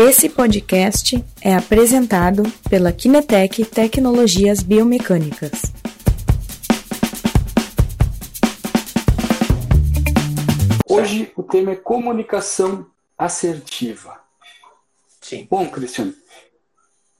Esse 0.00 0.28
podcast 0.28 1.24
é 1.42 1.56
apresentado 1.56 2.44
pela 2.70 2.92
Kinetec 2.92 3.64
Tecnologias 3.64 4.62
Biomecânicas. 4.62 5.60
Hoje 10.88 11.32
o 11.34 11.42
tema 11.42 11.72
é 11.72 11.74
comunicação 11.74 12.86
assertiva. 13.18 14.20
Sim. 15.20 15.48
Bom, 15.50 15.68
Cristiano, 15.68 16.14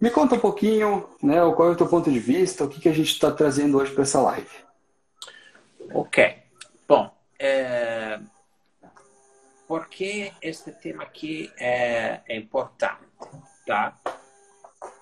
me 0.01 0.09
conta 0.09 0.37
um 0.37 0.41
pouquinho, 0.41 1.09
né, 1.21 1.39
qual 1.57 1.71
é 1.71 1.73
o 1.73 1.77
teu 1.77 1.89
ponto 1.89 2.09
de 2.09 2.21
vista, 2.21 2.63
o 2.63 2.69
que, 2.69 2.81
que 2.81 2.89
a 2.89 2.95
gente 2.95 3.11
está 3.11 3.33
trazendo 3.33 3.77
hoje 3.77 3.91
para 3.91 4.05
essa 4.05 4.21
live. 4.21 4.47
Ok. 5.93 6.33
Bom, 6.87 7.11
é... 7.41 8.21
por 9.69 9.89
que 9.89 10.33
este 10.41 10.73
tema 10.73 11.05
aqui 11.05 11.53
é, 11.59 12.23
é 12.27 12.37
importante, 12.37 13.05
tá? 13.67 13.97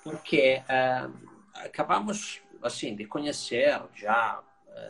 Porque 0.02 0.62
é, 0.68 1.08
acabamos 1.54 2.42
assim 2.62 2.94
de 2.96 3.06
conhecer 3.06 3.80
já 3.94 4.42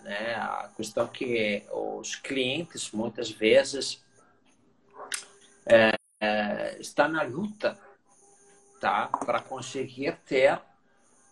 né, 0.03 0.35
a 0.35 0.71
questão 0.77 1.07
que 1.07 1.65
os 1.71 2.17
clientes 2.17 2.91
muitas 2.91 3.31
vezes 3.31 4.05
é, 5.67 5.93
é, 6.21 6.77
estão 6.81 7.09
na 7.09 7.23
luta 7.23 7.79
tá, 8.81 9.09
para 9.09 9.41
conseguir 9.41 10.17
ter 10.25 10.61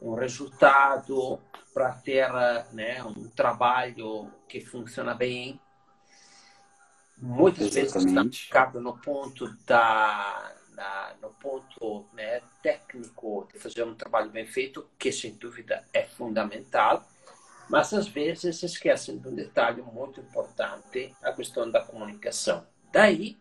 um 0.01 0.15
resultado, 0.15 1.41
para 1.73 1.93
ter 1.93 2.31
né, 2.73 3.03
um 3.03 3.29
trabalho 3.29 4.31
que 4.49 4.61
funciona 4.61 5.15
bem. 5.15 5.61
Muitas 7.27 7.75
vezes 7.75 7.93
focado 7.93 8.81
no 8.81 8.99
ponto 8.99 9.49
da, 9.67 10.53
na, 10.73 11.15
no 11.23 11.31
ponto 11.31 12.07
né, 12.13 12.41
técnico 12.63 13.49
de 13.53 13.59
fazer 13.59 13.83
um 13.83 13.95
trabalho 13.95 14.31
bem 14.31 14.47
feito, 14.47 14.87
que 14.99 15.11
sem 15.11 15.35
dúvida 15.35 15.85
é 15.93 16.03
fundamental 16.05 17.07
mas 17.69 17.93
às 17.93 18.07
vezes 18.09 18.59
se 18.59 18.67
esquecem 18.67 19.19
de 19.19 19.29
um 19.29 19.35
detalhe 19.35 19.83
muito 19.83 20.21
importante, 20.21 21.15
a 21.23 21.33
questão 21.33 21.71
da 21.71 21.83
comunicação. 21.83 22.67
Daí 22.93 23.39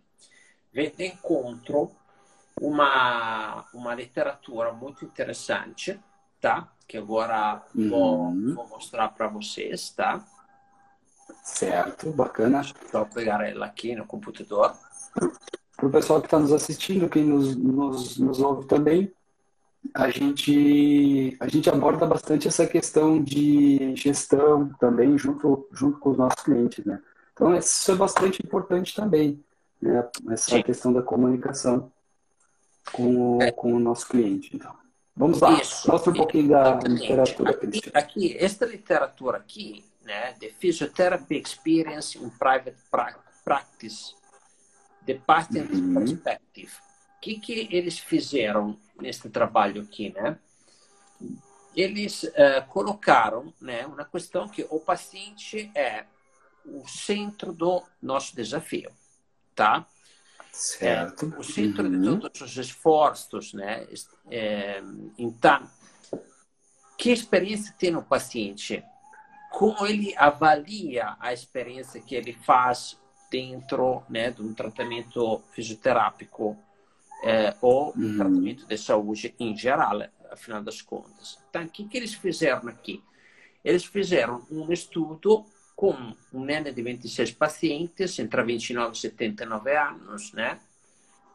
vem 0.71 0.89
de 0.89 1.07
encontro 1.07 1.91
uma, 2.59 3.65
uma 3.73 3.93
literatura 3.93 4.71
muito 4.71 5.03
interessante, 5.05 5.99
tá? 6.39 6.71
Que 6.87 6.97
agora 6.97 7.63
uhum. 7.75 7.89
vou, 7.89 8.55
vou 8.55 8.67
mostrar 8.69 9.09
para 9.09 9.27
vocês, 9.27 9.89
tá? 9.91 10.25
Certo, 11.43 12.09
bacana. 12.11 12.61
Vou 12.91 13.05
pegar 13.05 13.45
ela 13.45 13.65
aqui 13.65 13.95
no 13.95 14.05
computador. 14.05 14.73
Para 15.75 15.87
o 15.87 15.91
pessoal 15.91 16.21
que 16.21 16.27
está 16.27 16.39
nos 16.39 16.53
assistindo, 16.53 17.09
quem 17.09 17.25
nos, 17.25 17.55
nos, 17.55 18.17
nos 18.17 18.39
ouve 18.39 18.65
também, 18.65 19.11
a 19.93 20.09
gente, 20.09 21.35
a 21.39 21.47
gente 21.47 21.69
aborda 21.69 22.05
bastante 22.05 22.47
essa 22.47 22.65
questão 22.65 23.21
de 23.21 23.93
gestão 23.95 24.69
também 24.79 25.17
junto, 25.17 25.67
junto 25.73 25.99
com 25.99 26.11
os 26.11 26.17
nossos 26.17 26.41
clientes, 26.41 26.85
né? 26.85 27.01
Então, 27.33 27.53
isso 27.55 27.91
é 27.91 27.95
bastante 27.95 28.41
importante 28.45 28.95
também, 28.95 29.43
né? 29.81 30.07
Essa 30.29 30.51
Sim. 30.51 30.63
questão 30.63 30.93
da 30.93 31.01
comunicação 31.01 31.91
com 32.93 33.37
o, 33.37 33.41
é. 33.41 33.51
com 33.51 33.73
o 33.73 33.79
nosso 33.79 34.07
cliente. 34.07 34.55
Então, 34.55 34.73
vamos 35.15 35.39
lá, 35.39 35.53
isso. 35.61 35.89
mostra 35.89 36.11
um 36.11 36.15
pouquinho 36.15 36.49
da 36.49 36.79
literatura. 36.79 37.51
Aqui, 37.51 37.91
aqui, 37.93 38.37
esta 38.37 38.65
literatura 38.65 39.37
aqui, 39.37 39.85
né, 40.01 40.33
The 40.39 40.49
Physiotherapy 40.49 41.35
Experience 41.35 42.17
in 42.17 42.29
Private 42.29 42.77
Practice, 43.43 44.15
The 45.05 45.15
Patent 45.25 45.71
uhum. 45.71 45.93
Perspective 45.93 46.71
que, 47.23 47.39
que 47.39 47.69
eles 47.71 47.97
fizeram 47.97 48.77
nesse 48.99 49.29
trabalho 49.29 49.81
aqui, 49.81 50.11
né? 50.13 50.37
Eles 51.73 52.23
uh, 52.23 52.67
colocaram 52.67 53.53
né, 53.61 53.85
uma 53.85 54.03
questão 54.03 54.47
que 54.49 54.67
o 54.69 54.77
paciente 54.77 55.71
é 55.73 56.05
o 56.65 56.85
centro 56.85 57.53
do 57.53 57.81
nosso 58.01 58.35
desafio, 58.35 58.91
tá? 59.55 59.87
Certo. 60.53 61.33
É, 61.35 61.39
o 61.39 61.43
centro 61.43 61.83
uhum. 61.85 62.15
de 62.15 62.21
todos 62.21 62.41
os 62.41 62.57
esforços, 62.57 63.53
né? 63.53 63.85
É, 64.29 64.81
então, 65.17 65.67
que 66.97 67.11
experiência 67.11 67.75
tem 67.77 67.95
o 67.95 68.03
paciente? 68.03 68.83
Como 69.51 69.85
ele 69.85 70.15
avalia 70.15 71.17
a 71.19 71.33
experiência 71.33 71.99
que 71.99 72.15
ele 72.15 72.33
faz 72.33 72.97
dentro 73.29 74.03
né, 74.07 74.31
de 74.31 74.41
um 74.41 74.53
tratamento 74.53 75.41
fisioterápico? 75.53 76.57
é, 77.23 77.55
ou 77.61 77.93
uhum. 77.95 78.17
tratamento 78.17 78.67
de 78.67 78.77
saúde 78.77 79.33
em 79.39 79.55
geral, 79.55 80.01
afinal 80.29 80.61
das 80.61 80.81
contas. 80.81 81.39
Então, 81.49 81.63
o 81.63 81.69
que, 81.69 81.87
que 81.87 81.97
eles 81.97 82.13
fizeram 82.13 82.67
aqui? 82.67 83.01
Eles 83.63 83.85
fizeram 83.85 84.45
um 84.51 84.71
estudo 84.73 85.45
com 85.75 86.15
um 86.31 86.43
nene 86.43 86.71
de 86.71 86.81
26 86.81 87.31
pacientes, 87.31 88.17
entre 88.19 88.43
29 88.43 88.95
e 88.95 88.99
79 88.99 89.75
anos, 89.75 90.31
né? 90.33 90.59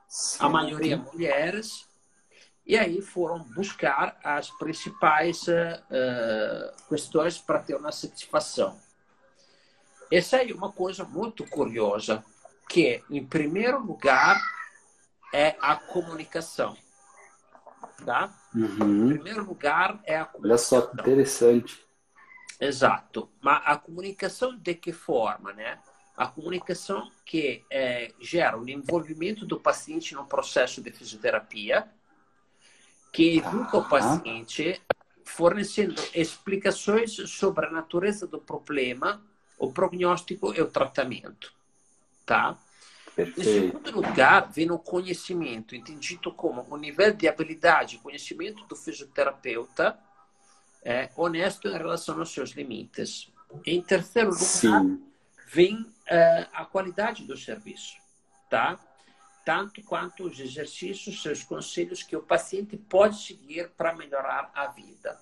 Certo. 0.09 0.45
A 0.45 0.49
maioria 0.49 0.97
mulheres. 0.97 1.87
E 2.65 2.77
aí 2.77 3.01
foram 3.01 3.43
buscar 3.55 4.19
as 4.23 4.51
principais 4.51 5.49
uh, 5.49 6.89
questões 6.89 7.39
para 7.39 7.61
ter 7.61 7.75
uma 7.75 7.91
satisfação. 7.91 8.79
Essa 10.11 10.43
é 10.43 10.53
uma 10.53 10.71
coisa 10.73 11.05
muito 11.05 11.45
curiosa, 11.47 12.25
que, 12.69 13.03
em 13.11 13.25
primeiro 13.25 13.79
lugar, 13.79 14.39
é 15.33 15.57
a 15.61 15.77
comunicação. 15.77 16.77
Tá? 18.05 18.33
Uhum. 18.55 19.07
Em 19.07 19.15
primeiro 19.15 19.45
lugar, 19.45 20.01
é 20.05 20.17
a 20.17 20.25
comunicação. 20.25 20.79
Olha 20.79 20.87
só 20.87 20.91
que 20.91 21.01
interessante. 21.01 21.88
Exato. 22.61 23.31
Mas 23.41 23.63
a 23.65 23.77
comunicação 23.77 24.57
de 24.57 24.75
que 24.75 24.93
forma, 24.93 25.53
né? 25.53 25.79
A 26.17 26.27
comunicação 26.27 27.11
que 27.25 27.65
é, 27.71 28.13
gera 28.21 28.59
o 28.59 28.69
envolvimento 28.69 29.47
do 29.47 29.61
paciente 29.61 30.15
no 30.15 30.27
processo 30.27 30.83
de 30.83 30.91
fisioterapia, 30.91 31.89
que 33.13 33.39
educa 33.39 33.79
o 33.79 33.89
paciente 33.89 34.83
fornecendo 35.25 36.03
explicações 36.15 37.13
sobre 37.13 37.67
a 37.67 37.71
natureza 37.71 38.27
do 38.27 38.41
problema, 38.41 39.23
o 39.59 39.73
prognóstico 39.73 40.53
e 40.55 40.61
o 40.61 40.67
tratamento. 40.67 41.53
Tá? 42.27 42.59
Perfeito. 43.15 43.41
Em 43.41 43.45
segundo 43.45 44.01
lugar, 44.01 44.51
vem 44.51 44.71
o 44.71 44.79
conhecimento, 44.79 45.77
entendido 45.77 46.33
como 46.33 46.67
o 46.69 46.77
nível 46.77 47.13
de 47.13 47.29
habilidade 47.29 47.97
e 47.97 47.99
conhecimento 47.99 48.65
do 48.67 48.75
fisioterapeuta 48.75 49.99
é, 50.85 51.11
honesto 51.17 51.69
em 51.69 51.73
relação 51.73 52.19
aos 52.19 52.33
seus 52.33 52.51
limites. 52.51 53.33
Em 53.65 53.83
terceiro 53.83 54.31
lugar, 54.31 54.45
Sim. 54.45 55.03
vem 55.51 55.87
é, 56.07 56.47
a 56.53 56.65
qualidade 56.65 57.25
do 57.25 57.37
serviço, 57.37 57.97
tá? 58.51 58.79
Tanto 59.45 59.83
quanto 59.83 60.25
os 60.25 60.39
exercícios, 60.39 61.23
seus 61.23 61.43
conselhos 61.43 62.03
que 62.03 62.17
o 62.17 62.23
paciente 62.23 62.77
pode 62.77 63.17
seguir 63.17 63.71
para 63.71 63.95
melhorar 63.95 64.51
a 64.55 64.67
vida. 64.67 65.19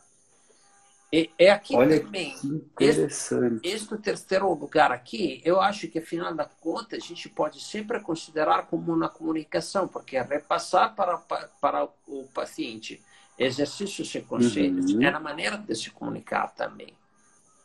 E, 1.12 1.30
é 1.38 1.50
aqui 1.50 1.76
Olha 1.76 2.00
também. 2.00 2.36
Que 2.36 2.46
interessante. 2.48 3.60
Este, 3.62 3.76
este 3.76 3.96
terceiro 3.98 4.52
lugar 4.52 4.90
aqui, 4.90 5.40
eu 5.44 5.60
acho 5.60 5.86
que, 5.88 6.00
afinal 6.00 6.34
da 6.34 6.44
conta, 6.44 6.96
a 6.96 6.98
gente 6.98 7.28
pode 7.28 7.62
sempre 7.62 8.00
considerar 8.00 8.66
como 8.66 8.92
uma 8.92 9.08
comunicação, 9.08 9.86
porque 9.86 10.16
é 10.16 10.22
repassar 10.22 10.94
para, 10.96 11.16
para 11.18 11.88
o 12.08 12.24
paciente 12.34 13.00
exercícios 13.38 14.14
e 14.14 14.20
conselhos 14.20 14.92
uhum. 14.92 15.02
é 15.02 15.08
a 15.08 15.20
maneira 15.20 15.58
de 15.58 15.74
se 15.74 15.90
comunicar 15.90 16.48
também. 16.54 16.92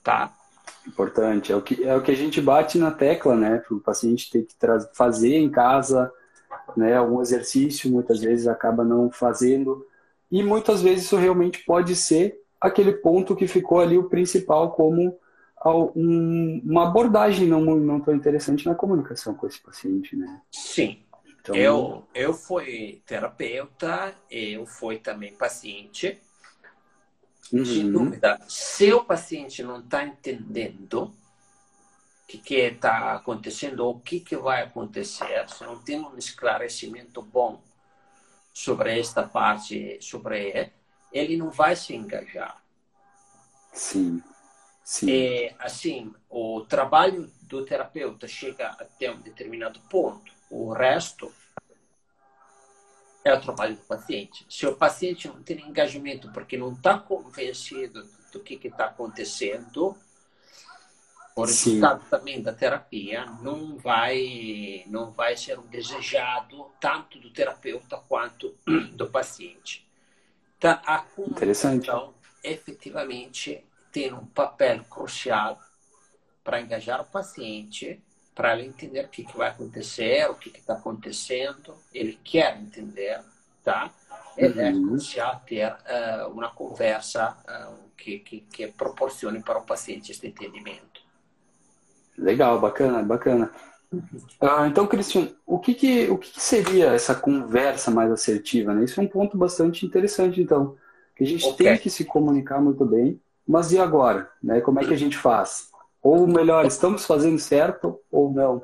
Tá? 0.04 0.34
Importante. 0.88 1.52
É 1.52 1.56
o 1.56 1.62
que, 1.62 1.84
é 1.84 1.96
o 1.96 2.02
que 2.02 2.12
a 2.12 2.16
gente 2.16 2.42
bate 2.42 2.78
na 2.78 2.92
tecla, 2.92 3.36
né? 3.36 3.58
Para 3.58 3.76
o 3.76 3.80
paciente 3.80 4.30
ter 4.30 4.44
que 4.44 4.56
fazer 4.94 5.36
em 5.36 5.50
casa 5.50 6.12
né, 6.76 6.96
algum 6.96 7.22
exercício, 7.22 7.92
muitas 7.92 8.20
vezes 8.20 8.48
acaba 8.48 8.84
não 8.84 9.10
fazendo. 9.10 9.86
E 10.32 10.42
muitas 10.44 10.82
vezes 10.82 11.06
isso 11.06 11.18
realmente 11.18 11.64
pode 11.66 11.96
ser 11.96 12.42
aquele 12.60 12.94
ponto 12.94 13.36
que 13.36 13.48
ficou 13.48 13.80
ali 13.80 13.98
o 13.98 14.10
principal 14.10 14.72
como 14.72 15.18
um, 15.96 16.62
uma 16.64 16.88
abordagem 16.88 17.48
não, 17.48 17.62
não 17.62 18.00
tão 18.00 18.16
interessante 18.16 18.66
na 18.66 18.76
comunicação 18.76 19.34
com 19.34 19.48
esse 19.48 19.62
paciente, 19.62 20.16
né? 20.16 20.42
Sim. 20.52 21.00
Então, 21.42 21.56
eu, 21.56 22.08
eu 22.14 22.34
fui 22.34 23.02
terapeuta, 23.06 24.16
eu 24.30 24.66
fui 24.68 25.00
também 25.00 25.36
paciente. 25.36 26.22
Uhum. 27.52 27.66
Sem 27.66 27.92
dúvida, 27.92 28.40
se 28.48 28.94
o 28.94 29.04
paciente 29.04 29.64
não 29.64 29.80
está 29.80 30.04
entendendo 30.04 31.04
o 31.04 31.14
que 32.28 32.56
está 32.56 33.14
acontecendo 33.14 33.82
ou 33.82 33.96
o 33.96 34.00
que, 34.00 34.20
que 34.20 34.38
vai 34.38 34.62
acontecer, 34.62 35.50
se 35.50 35.64
não 35.64 35.80
tem 35.80 36.00
um 36.00 36.16
esclarecimento 36.16 37.22
bom 37.22 37.62
sobre 38.54 39.00
esta 39.00 39.24
parte, 39.24 39.98
sobre 40.00 40.72
ele 41.12 41.38
não 41.38 41.50
vai 41.50 41.76
se 41.76 41.96
engajar. 41.96 42.64
Sim. 43.74 44.22
Sim. 44.84 45.12
É, 45.12 45.56
assim, 45.60 46.14
o 46.30 46.62
trabalho 46.62 47.32
do 47.44 47.66
terapeuta 47.66 48.28
chega 48.28 48.70
até 48.70 49.12
um 49.12 49.20
determinado 49.20 49.80
ponto. 49.90 50.41
O 50.52 50.74
resto 50.74 51.34
é 53.24 53.34
o 53.34 53.42
trabalho 53.42 53.76
do 53.76 53.82
paciente. 53.84 54.46
Se 54.50 54.68
o 54.68 54.76
paciente 54.76 55.28
não 55.28 55.42
tem 55.42 55.66
engajamento 55.66 56.32
porque 56.32 56.58
não 56.58 56.74
está 56.74 57.00
convencido 57.00 58.08
do 58.34 58.40
que 58.42 58.60
está 58.68 58.86
acontecendo, 58.86 59.96
o 61.36 61.46
resultado 61.46 62.04
Sim. 62.04 62.10
também 62.10 62.42
da 62.42 62.54
terapia 62.54 63.26
não 63.42 63.78
vai 63.78 64.84
não 64.88 65.12
vai 65.12 65.38
ser 65.38 65.58
o 65.58 65.64
desejado 65.64 66.70
tanto 66.80 67.18
do 67.20 67.30
terapeuta 67.30 67.98
quanto 68.08 68.54
do 68.94 69.10
paciente. 69.10 69.88
Então, 70.58 70.80
a 70.86 71.00
comunicação 71.00 72.14
efetivamente 72.44 73.66
tem 73.92 74.14
um 74.14 74.26
papel 74.26 74.84
crucial 74.84 75.60
para 76.44 76.60
engajar 76.60 77.02
o 77.02 77.06
paciente, 77.06 78.02
para 78.34 78.58
ele 78.58 78.68
entender 78.68 79.06
o 79.06 79.10
que, 79.10 79.24
que 79.24 79.38
vai 79.38 79.50
acontecer, 79.50 80.30
o 80.30 80.36
que 80.36 80.50
está 80.50 80.74
acontecendo, 80.74 81.74
ele 81.94 82.18
quer 82.24 82.58
entender, 82.58 83.20
tá? 83.64 83.92
Ele 84.38 84.60
é 84.60 84.72
uhum. 84.72 84.86
é 84.86 84.88
crucial 84.88 85.42
ter 85.46 85.72
uh, 85.72 86.30
uma 86.32 86.50
conversa 86.50 87.38
uh, 87.48 87.90
que, 87.98 88.20
que, 88.20 88.42
que 88.42 88.68
proporcione 88.68 89.42
para 89.42 89.60
o 89.60 89.66
paciente 89.66 90.12
este 90.12 90.28
entendimento. 90.28 91.02
Legal, 92.18 92.60
bacana, 92.60 93.04
bacana. 93.04 93.52
Uh, 93.92 94.66
então, 94.68 94.88
Cristian, 94.88 95.30
o 95.46 95.60
que, 95.60 95.74
que, 95.74 96.10
o 96.10 96.18
que, 96.18 96.32
que, 96.32 96.42
seria 96.42 96.94
essa 96.94 97.14
conversa 97.14 97.92
mais 97.92 98.10
assertiva? 98.12 98.74
Né? 98.74 98.86
Isso 98.86 99.00
é 99.00 99.04
um 99.04 99.08
ponto 99.08 99.38
bastante 99.38 99.86
interessante, 99.86 100.42
então. 100.42 100.78
Que 101.16 101.26
a 101.26 101.28
gente 101.28 101.46
okay. 101.46 101.68
tem 101.68 101.78
que 101.78 101.90
se 101.90 102.06
comunicar 102.06 102.62
muito 102.62 102.86
bem, 102.86 103.20
mas 103.46 103.72
e 103.74 103.80
agora? 103.80 104.32
Né? 104.42 104.62
Como 104.62 104.80
é 104.80 104.86
que 104.86 104.94
a 104.94 104.98
gente 104.98 105.18
faz? 105.18 105.71
Ou 106.02 106.28
melhor, 106.28 106.66
estamos 106.66 107.06
fazendo 107.06 107.38
certo 107.40 108.00
ou 108.12 108.32
não? 108.32 108.64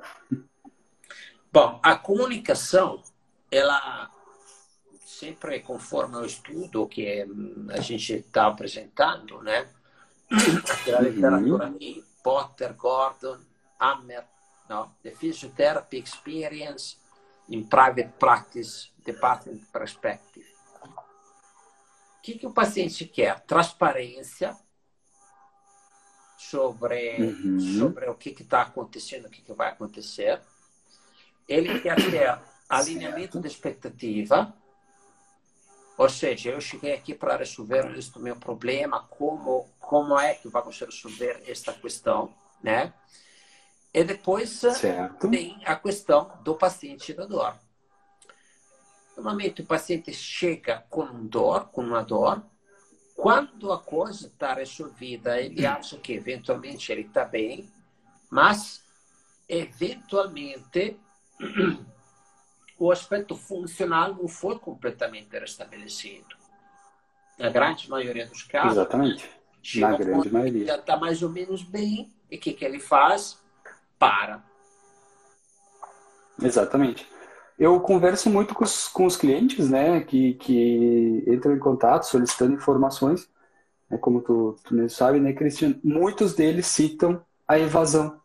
Bom, 1.52 1.80
a 1.84 1.96
comunicação, 1.96 3.02
ela 3.52 4.10
sempre 5.00 5.60
conforme 5.62 6.18
o 6.18 6.26
estudo 6.26 6.88
que 6.88 7.26
a 7.70 7.82
gente 7.82 8.14
está 8.14 8.48
apresentando, 8.48 9.42
né? 9.42 9.68
Aquela 10.30 11.02
literatura 11.02 11.70
de 11.72 12.04
Potter, 12.24 12.76
Gordon, 12.76 13.40
Hammer, 13.80 14.24
no? 14.70 14.92
The 15.02 15.12
Physiotherapy 15.12 15.98
Experience 15.98 16.98
in 17.50 17.64
Private 17.64 18.14
Practice 18.20 18.90
Department 19.06 19.62
Perspective. 19.72 20.46
O 20.84 22.22
que, 22.22 22.38
que 22.38 22.46
o 22.46 22.52
paciente 22.52 23.06
quer? 23.06 23.40
Transparência, 23.42 24.56
sobre, 26.38 27.18
uhum. 27.18 27.60
sobre 27.80 28.08
o 28.08 28.16
que 28.16 28.30
está 28.30 28.62
acontecendo, 28.62 29.26
o 29.26 29.30
que, 29.30 29.42
que, 29.42 29.54
vai 29.54 29.70
acontecer. 29.70 30.40
Ele 31.48 31.80
quer 31.80 31.96
ter 31.96 32.40
alinhamento 32.70 33.34
certo. 33.34 33.42
de 33.42 33.48
expectativa, 33.48 34.54
ou 35.98 36.08
seja, 36.08 36.52
eu 36.52 36.62
cheguei 36.62 36.94
aqui 36.94 37.16
para 37.16 37.38
resolver 37.38 37.98
este 37.98 38.20
meu 38.20 38.36
problema, 38.36 39.04
como, 39.10 39.68
como 39.80 40.18
é 40.20 40.36
que 40.36 40.48
vamos 40.48 40.80
resolver 40.80 41.42
esta 41.48 41.74
questão, 41.74 42.32
né? 42.62 42.94
E 43.92 44.04
depois 44.04 44.50
certo. 44.52 45.28
tem 45.28 45.60
a 45.66 45.76
questão 45.76 46.32
do 46.44 46.54
paciente 46.56 47.14
da 47.14 47.26
dor. 47.26 47.56
Normalmente 49.16 49.64
o 49.64 49.66
paciente 49.66 50.14
chega 50.14 50.86
com 50.88 51.26
dor, 51.26 51.70
com 51.70 51.82
uma 51.82 52.04
dor, 52.04 52.46
quando 53.28 53.74
a 53.74 53.78
coisa 53.78 54.28
está 54.28 54.54
resolvida, 54.54 55.42
ele 55.42 55.66
acha 55.66 55.98
que 55.98 56.14
eventualmente 56.14 56.90
ele 56.94 57.02
está 57.02 57.26
bem, 57.26 57.70
mas 58.30 58.82
eventualmente 59.50 60.98
o 62.80 62.90
aspecto 62.90 63.36
funcional 63.36 64.16
não 64.16 64.30
foi 64.30 64.58
completamente 64.58 65.38
restabelecido. 65.38 66.38
Na 67.38 67.50
grande 67.50 67.90
maioria 67.90 68.26
dos 68.26 68.44
casos. 68.44 68.72
Exatamente. 68.72 69.30
Na 69.76 69.98
grande 69.98 70.32
maioria. 70.32 70.76
está 70.76 70.96
mais 70.96 71.22
ou 71.22 71.30
menos 71.30 71.64
bem. 71.64 72.10
E 72.32 72.38
o 72.38 72.40
que, 72.40 72.54
que 72.54 72.64
ele 72.64 72.80
faz? 72.80 73.38
Para. 74.00 74.42
Exatamente. 76.42 77.06
Eu 77.58 77.80
converso 77.80 78.30
muito 78.30 78.54
com 78.54 78.64
os, 78.64 78.88
com 78.88 79.06
os 79.06 79.18
clientes, 79.18 79.70
né, 79.70 80.02
que, 80.02 80.36
que 80.36 81.24
entram 81.26 81.56
em 81.56 81.60
contato 81.60 82.04
solicitando 82.04 82.54
informações, 82.54 83.28
né, 83.90 83.98
como 83.98 84.22
tu, 84.22 84.56
tu 84.64 84.76
mesmo 84.76 84.92
sabe, 84.92 85.20
né, 85.20 85.34
Cristian? 85.34 85.76
Muitos 85.84 86.36
deles 86.36 86.68
citam 86.68 87.20
a 87.48 87.58
evasão, 87.58 88.20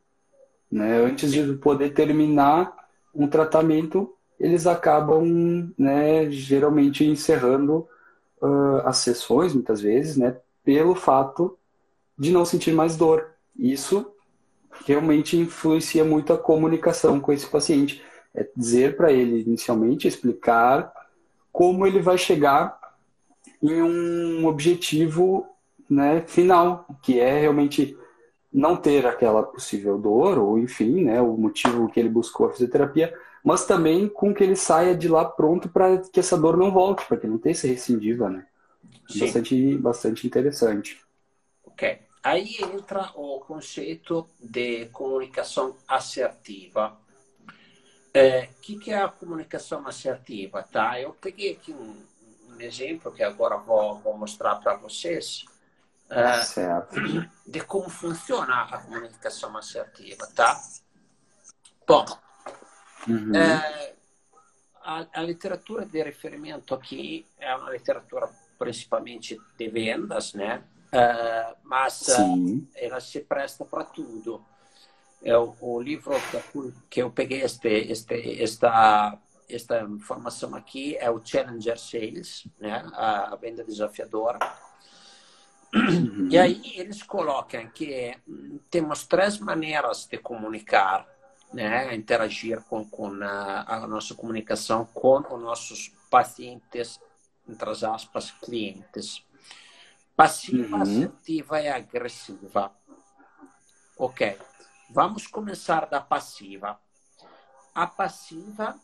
né? 0.71 0.99
Antes 1.01 1.33
de 1.33 1.55
poder 1.55 1.95
terminar 1.95 2.75
um 3.15 3.27
tratamento, 3.27 4.13
eles 4.39 4.67
acabam, 4.67 5.73
né, 5.79 6.31
geralmente 6.31 7.05
encerrando 7.05 7.87
uh, 8.43 8.85
as 8.85 8.99
sessões, 8.99 9.55
muitas 9.55 9.81
vezes, 9.81 10.17
né, 10.17 10.37
pelo 10.65 10.95
fato 10.95 11.57
de 12.19 12.33
não 12.33 12.45
sentir 12.45 12.73
mais 12.73 12.97
dor. 12.97 13.31
Isso 13.57 14.13
realmente 14.85 15.37
influencia 15.37 16.05
muito 16.05 16.33
a 16.33 16.39
comunicação 16.39 17.21
com 17.21 17.33
esse 17.33 17.47
paciente 17.47 18.03
é 18.35 18.47
dizer 18.57 18.97
para 18.97 19.13
ele 19.13 19.41
inicialmente, 19.41 20.09
explicar 20.09 20.93
como 21.53 21.87
ele 21.87 22.01
vai 22.01 22.17
chegar 22.17 22.79
em 23.63 23.83
um 23.83 24.47
objetivo 24.47 25.47
né, 25.89 26.23
final, 26.27 26.87
que 27.03 27.21
é 27.21 27.41
realmente 27.41 27.97
não 28.53 28.77
ter 28.77 29.07
aquela 29.07 29.43
possível 29.43 29.99
dor, 29.99 30.39
ou 30.39 30.59
enfim, 30.59 31.05
né, 31.05 31.21
o 31.21 31.37
motivo 31.37 31.89
que 31.91 32.01
ele 32.01 32.09
buscou 32.09 32.47
a 32.47 32.53
fisioterapia, 32.53 33.15
mas 33.45 33.67
também 33.67 34.09
com 34.09 34.35
que 34.35 34.43
ele 34.43 34.57
saia 34.57 34.95
de 34.95 35.09
lá 35.09 35.25
pronto 35.25 35.69
para 35.69 35.99
que 35.99 36.21
essa 36.21 36.37
dor 36.37 36.57
não 36.57 36.71
volte, 36.71 37.05
para 37.07 37.17
que 37.17 37.27
não 37.27 37.39
tenha 37.39 37.53
essa 37.53 37.67
recidiva, 37.67 38.29
né? 38.31 38.47
Bastante, 39.19 39.77
bastante 39.79 40.27
interessante. 40.27 41.01
Ok. 41.65 41.99
Aí 42.23 42.57
entra 42.61 43.11
o 43.17 43.41
conceito 43.41 44.29
de 44.41 44.87
comunicação 44.87 45.77
assertiva. 45.89 46.97
O 48.15 48.19
é, 48.19 48.51
que, 48.61 48.79
que, 48.79 48.91
é 48.91 49.03
a 49.03 49.09
comunicação 49.09 49.87
assertiva? 49.87 50.63
Tá? 50.63 51.01
Eu 51.01 51.15
peguei 51.15 51.53
aqui 51.53 51.73
um, 51.73 51.97
um 52.51 52.61
exemplo 52.61 53.11
que 53.11 53.23
agora 53.23 53.57
vou, 53.57 53.99
vou 54.01 54.19
mostrar 54.19 54.57
para 54.57 54.77
vocês 54.77 55.47
uh, 56.11 57.27
de 57.47 57.63
como 57.63 57.89
funciona 57.89 58.65
a 58.65 58.79
comunicação 58.83 59.57
assertiva. 59.57 60.27
Tá? 60.35 60.61
Bom, 61.87 62.05
uhum. 63.09 63.35
é, 63.35 63.95
a, 64.83 65.07
a, 65.15 65.23
literatura 65.23 65.87
de 65.87 66.03
referimento 66.03 66.75
aqui 66.75 67.27
é 67.39 67.57
uma 67.57 67.71
literatura 67.71 68.29
principalmente 68.59 69.41
de 69.57 69.69
vendas, 69.69 70.35
né? 70.35 70.63
Uh, 70.93 71.57
mas 71.65 72.09
ela 72.75 73.01
se 73.01 73.21
presta 73.21 73.65
para 73.65 73.85
tudo 73.85 74.45
é 75.25 75.37
o, 75.37 75.55
o 75.61 75.81
livro 75.81 76.15
que 76.91 77.01
eu 77.01 77.11
peguei 77.11 77.43
este, 77.43 77.69
este, 77.69 78.43
esta, 78.43 79.19
esta 79.49 79.83
informação 79.83 80.55
aqui 80.55 80.97
é 80.97 81.11
o 81.11 81.25
Challenger 81.25 81.79
Sales, 81.79 82.47
né? 82.59 82.85
a, 82.93 83.37
venda 83.37 83.65
desafiadora. 83.65 84.39
Uhum. 85.75 86.29
E 86.31 86.37
aí 86.37 86.61
eles 86.77 87.03
colocam 87.03 87.67
que 87.69 88.15
hum, 88.29 88.59
temos 88.69 89.07
três 89.07 89.39
maneiras 89.39 90.07
de 90.07 90.19
comunicar, 90.19 91.07
né? 91.53 91.95
interagir 91.95 92.61
com, 92.63 92.85
com 92.85 93.13
a, 93.23 93.77
a 93.77 93.87
nossa 93.87 94.15
comunicação 94.15 94.85
com 94.87 95.19
os 95.19 95.41
nossos 95.41 95.93
pacientes, 96.11 97.01
entre 97.49 97.71
aspas, 97.87 98.33
clientes. 98.33 99.25
Passiva, 100.15 100.77
uhum. 100.77 100.83
assertiva 100.83 101.61
e 101.61 101.69
agressiva. 101.69 102.71
Ok. 103.97 104.37
Vamos 104.93 105.27
começar 105.27 105.87
da 105.87 106.03
passiva. 106.03 106.79
A 107.75 107.87
passiva 107.87 108.79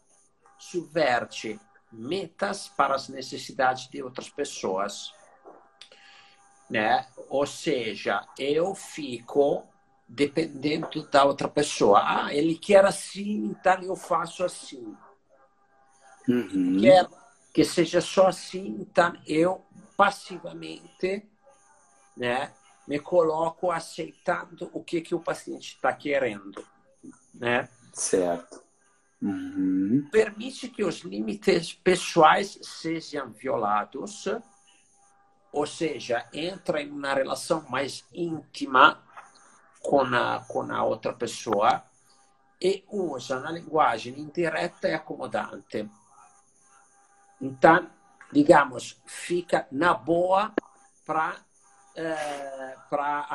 subverte 0.58 1.60
metas 1.92 2.66
para 2.66 2.94
as 2.94 3.10
necessidades 3.10 3.90
de 3.90 4.02
outras 4.02 4.30
pessoas. 4.30 5.12
Né? 6.70 7.06
Ou 7.28 7.46
seja, 7.46 8.26
eu 8.38 8.74
fico 8.74 9.66
dependendo 10.08 11.06
da 11.10 11.24
outra 11.24 11.46
pessoa. 11.46 12.00
Ah, 12.02 12.34
ele 12.34 12.56
quer 12.56 12.86
assim, 12.86 13.44
então 13.44 13.82
eu 13.82 13.94
faço 13.94 14.42
assim. 14.42 14.96
Uhum. 16.26 16.80
Quer 16.80 17.06
que 17.52 17.64
seja 17.66 18.00
só 18.00 18.28
assim, 18.28 18.78
então 18.80 19.12
eu 19.26 19.62
passivamente 19.94 21.28
né, 22.16 22.50
me 22.88 22.98
coloco 22.98 23.70
aceitando 23.70 24.70
o 24.72 24.82
que, 24.82 25.02
que 25.02 25.14
o 25.14 25.20
paciente 25.20 25.74
está 25.74 25.92
querendo. 25.92 26.66
Né? 27.34 27.68
Certo. 27.92 28.64
Uhum. 29.20 30.08
Permite 30.10 30.70
que 30.70 30.82
os 30.82 31.00
limites 31.00 31.74
pessoais 31.74 32.58
sejam 32.62 33.30
violados, 33.30 34.26
ou 35.52 35.66
seja, 35.66 36.26
entra 36.32 36.80
em 36.80 36.90
uma 36.90 37.12
relação 37.12 37.62
mais 37.68 38.06
íntima 38.10 39.02
com 39.82 40.00
a, 40.00 40.42
com 40.48 40.72
a 40.72 40.82
outra 40.82 41.12
pessoa 41.12 41.84
e 42.60 42.84
usa 42.88 43.38
uma 43.38 43.50
linguagem 43.50 44.18
indireta 44.18 44.88
e 44.88 44.94
acomodante. 44.94 45.90
Então, 47.38 47.90
digamos, 48.32 48.98
fica 49.04 49.68
na 49.70 49.92
boa 49.92 50.54
para 51.04 51.36
é, 51.98 52.76
para 52.88 53.26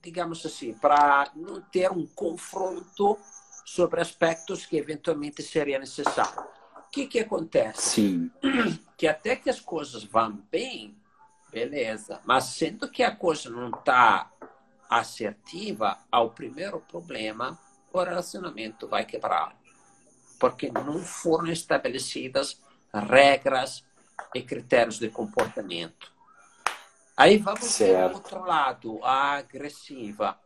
digamos 0.00 0.46
assim, 0.46 0.72
para 0.74 1.32
não 1.34 1.60
ter 1.60 1.90
um 1.90 2.06
confronto 2.06 3.18
sobre 3.64 4.00
aspectos 4.00 4.64
que 4.64 4.76
eventualmente 4.76 5.42
seria 5.42 5.80
necessário. 5.80 6.42
O 6.76 6.90
que 6.92 7.06
que 7.08 7.18
acontece? 7.18 7.82
Sim. 7.82 8.30
Que 8.96 9.06
até 9.06 9.36
que 9.36 9.50
as 9.50 9.60
coisas 9.60 10.04
vão 10.04 10.42
bem, 10.50 10.96
beleza, 11.52 12.18
mas 12.24 12.44
sendo 12.44 12.88
que 12.88 13.02
a 13.02 13.14
coisa 13.14 13.50
não 13.50 13.68
está 13.68 14.32
assertiva, 14.88 15.98
ao 16.10 16.30
primeiro 16.30 16.80
problema, 16.80 17.58
o 17.92 18.02
relacionamento 18.02 18.88
vai 18.88 19.04
quebrar. 19.04 19.54
Porque 20.40 20.70
não 20.70 21.00
foram 21.00 21.48
estabelecidas 21.48 22.58
regras 22.90 23.84
e 24.34 24.40
critérios 24.40 24.98
de 24.98 25.10
comportamento. 25.10 26.15
Aí 27.16 27.38
vamos 27.38 27.64
certo. 27.64 28.12
o 28.12 28.16
outro 28.16 28.44
lado, 28.44 29.00
a 29.02 29.38
agressiva. 29.38 30.38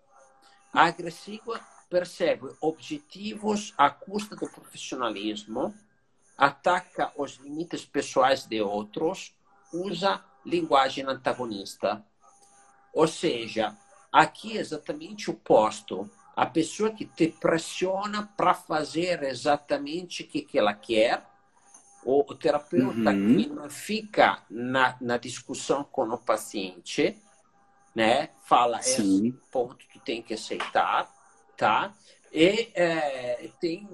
A 0.73 0.85
agressiva 0.85 1.61
persegue 1.89 2.49
objetivos 2.61 3.75
à 3.77 3.91
custa 3.91 4.37
do 4.37 4.49
profissionalismo, 4.49 5.75
ataca 6.39 7.13
os 7.17 7.35
limites 7.39 7.85
pessoais 7.85 8.47
de 8.47 8.63
outros, 8.63 9.35
usa 9.73 10.25
linguagem 10.47 11.05
antagonista. 11.05 12.05
Ou 12.95 13.09
seja, 13.09 13.77
aqui 14.13 14.57
é 14.57 14.61
exatamente 14.61 15.29
o 15.29 15.33
oposto. 15.33 16.09
A 16.37 16.47
pessoa 16.47 16.93
que 16.93 17.05
te 17.05 17.29
pressiona 17.29 18.33
para 18.37 18.55
fazer 18.55 19.25
exatamente 19.25 20.23
o 20.23 20.29
que, 20.29 20.43
que 20.43 20.57
ela 20.57 20.73
quer, 20.73 21.29
o, 22.05 22.21
o 22.21 22.35
terapeuta 22.35 23.11
uhum. 23.11 23.37
que 23.37 23.47
não 23.49 23.71
fica 23.71 24.43
na, 24.49 24.97
na 25.01 25.17
discussão 25.17 25.85
com 25.85 26.09
o 26.09 26.19
paciente, 26.19 27.17
né? 27.95 28.31
Fala, 28.43 28.81
Sim. 28.83 29.29
esse 29.29 29.33
ponto 29.51 29.85
tu 29.93 30.01
tem 30.01 30.23
que 30.23 30.35
aceitar, 30.35 31.11
tá? 31.57 31.93
E 32.33 32.71
é, 32.75 33.51
tem 33.61 33.89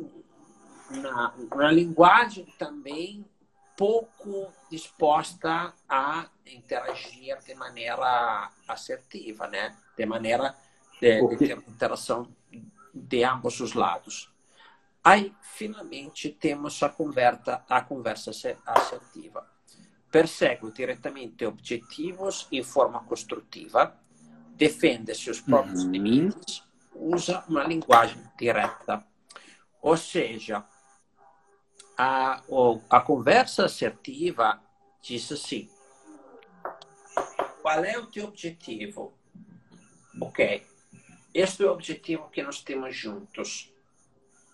na, 0.90 1.34
na 1.54 1.72
linguagem 1.72 2.46
também 2.58 3.25
pouco 3.76 4.52
disposta 4.70 5.75
a 5.88 6.28
interagir 6.46 7.38
de 7.44 7.54
maneira 7.54 8.50
assertiva, 8.68 9.46
né? 9.46 9.76
De 9.96 10.06
maneira 10.06 10.54
de, 11.00 11.26
de 11.28 11.36
ter 11.36 11.58
interação 11.58 12.28
de 12.94 13.25
ambos 13.25 13.60
os 13.60 13.75
lados. 13.75 14.32
Aí, 15.06 15.32
finalmente, 15.40 16.30
temos 16.30 16.82
a 16.82 16.88
conversa, 16.88 17.64
a 17.68 17.80
conversa 17.80 18.32
assertiva. 18.66 19.48
Persegue 20.10 20.68
diretamente 20.72 21.46
objetivos 21.46 22.48
em 22.50 22.64
forma 22.64 23.04
construtiva, 23.04 23.96
defende 24.56 25.14
seus 25.14 25.40
próprios 25.40 25.84
uhum. 25.84 25.92
limites, 25.92 26.64
usa 26.92 27.44
uma 27.48 27.62
linguagem 27.62 28.20
direta. 28.36 29.06
Ou 29.80 29.96
seja, 29.96 30.66
a, 31.96 32.42
a 32.90 33.00
conversa 33.00 33.66
assertiva 33.66 34.60
diz 35.00 35.30
assim: 35.30 35.70
qual 37.62 37.84
é 37.84 37.96
o 37.96 38.06
teu 38.06 38.25
objetivo? 38.25 39.16
Ok, 40.20 40.66
este 41.32 41.62
é 41.62 41.66
o 41.66 41.72
objetivo 41.72 42.28
que 42.28 42.42
nós 42.42 42.60
temos 42.60 42.96
juntos 42.96 43.72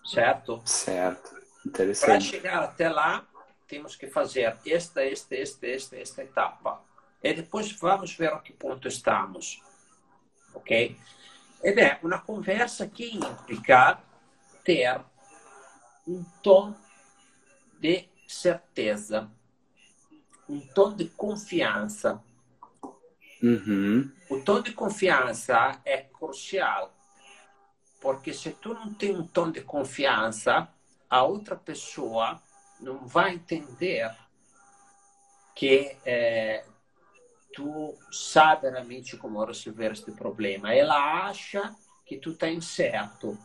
certo? 0.03 0.61
Certo, 0.65 1.41
interessante. 1.65 2.09
Para 2.09 2.19
chegar 2.19 2.63
até 2.63 2.89
lá, 2.89 3.25
temos 3.67 3.95
que 3.95 4.07
fazer 4.07 4.57
esta, 4.65 5.03
esta, 5.03 5.35
esta, 5.35 5.67
esta, 5.67 5.97
esta 5.97 6.23
etapa. 6.23 6.83
E 7.21 7.33
depois 7.33 7.71
vamos 7.71 8.15
ver 8.15 8.33
a 8.33 8.39
que 8.39 8.53
ponto 8.53 8.87
estamos. 8.87 9.61
Ok? 10.53 10.97
Ed 11.63 11.79
é 11.79 11.97
uma 12.03 12.19
conversa 12.19 12.87
que 12.87 13.15
implica 13.15 13.99
ter 14.63 15.01
um 16.05 16.23
tom 16.43 16.75
de 17.79 18.09
certeza, 18.27 19.31
um 20.47 20.59
tom 20.59 20.93
de 20.93 21.05
confiança. 21.05 22.21
Uhum. 23.41 24.11
O 24.29 24.41
tom 24.41 24.61
de 24.61 24.73
confiança 24.73 25.81
é 25.85 25.97
crucial 25.97 26.92
porque 28.03 28.33
se 28.33 28.51
tu 28.51 28.73
não 28.73 28.93
tem 28.93 29.15
um 29.15 29.25
tom 29.25 29.49
de 29.49 29.61
confiança, 29.61 30.67
a 31.09 31.23
outra 31.23 31.55
pessoa 31.55 32.39
não 32.81 33.07
vai 33.07 33.35
entender 33.35 34.13
que 35.55 35.95
é, 36.05 36.65
tu 37.53 37.97
sabe 38.11 38.69
realmente 38.69 39.15
como 39.15 39.43
resolver 39.45 39.93
este 39.93 40.11
problema. 40.11 40.75
Ela 40.75 41.27
acha 41.27 41.73
que 42.05 42.17
tu 42.17 42.31
está 42.31 42.49
incerto. 42.49 43.37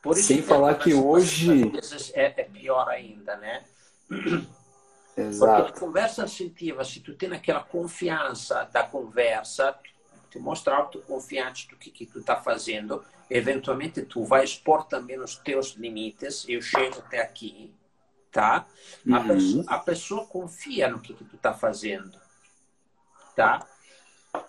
Por 0.00 0.16
isso 0.16 0.28
Sem 0.28 0.40
falar 0.40 0.76
que 0.76 0.94
hoje 0.94 1.72
é, 2.14 2.42
é, 2.42 2.44
pior 2.44 2.88
ainda, 2.88 3.36
né? 3.38 3.64
Exato. 5.16 5.64
Porque 5.64 5.78
a 5.78 5.80
conversa 5.80 6.22
assertiva, 6.22 6.84
se 6.84 7.00
tu 7.00 7.16
tem 7.16 7.32
aquela 7.32 7.64
confiança 7.64 8.68
da 8.72 8.84
conversa, 8.84 9.76
te 10.30 10.38
mostra 10.38 10.76
autoconfiante 10.76 11.68
do 11.68 11.76
que, 11.76 11.90
que 11.90 12.06
tu 12.06 12.20
está 12.20 12.36
fazendo. 12.36 13.04
Eventualmente, 13.28 14.02
tu 14.02 14.24
vai 14.24 14.44
expor 14.44 14.84
também 14.84 15.18
os 15.18 15.36
teus 15.36 15.72
limites. 15.72 16.44
Eu 16.48 16.60
chego 16.60 16.98
até 16.98 17.20
aqui, 17.20 17.74
tá? 18.30 18.66
Uhum. 19.04 19.14
A, 19.14 19.20
pessoa, 19.20 19.64
a, 19.68 19.78
pessoa, 19.78 20.26
confia 20.26 20.88
no 20.88 21.00
que, 21.00 21.14
que 21.14 21.24
tu 21.24 21.36
está 21.36 21.54
fazendo, 21.54 22.20
tá? 23.34 23.66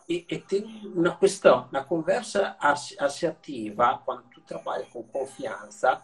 E, 0.08 0.26
e, 0.30 0.40
tem 0.40 0.64
uma 0.94 1.16
questão, 1.16 1.68
na 1.72 1.84
conversa 1.84 2.58
assertiva, 2.60 4.02
quando 4.04 4.24
tu 4.24 4.42
trabalha 4.42 4.86
com 4.86 5.02
confiança, 5.04 6.02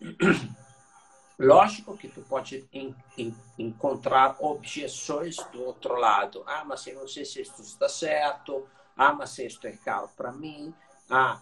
lógico 1.38 1.96
que 1.96 2.08
tu 2.08 2.20
pode 2.22 2.68
in, 2.72 2.94
in, 3.16 3.34
encontrar 3.58 4.36
objeções 4.40 5.36
do 5.52 5.64
outro 5.64 5.96
lado. 5.96 6.44
Ah, 6.46 6.64
mas 6.64 6.86
eu 6.86 7.00
não 7.00 7.08
sei 7.08 7.24
se 7.24 7.40
isso 7.40 7.62
está 7.62 7.88
certo, 7.88 8.66
ah, 9.00 9.14
mas 9.14 9.38
isto 9.38 9.66
é 9.66 9.72
caro 9.72 10.10
para 10.14 10.30
mim. 10.30 10.74
Ah, 11.08 11.40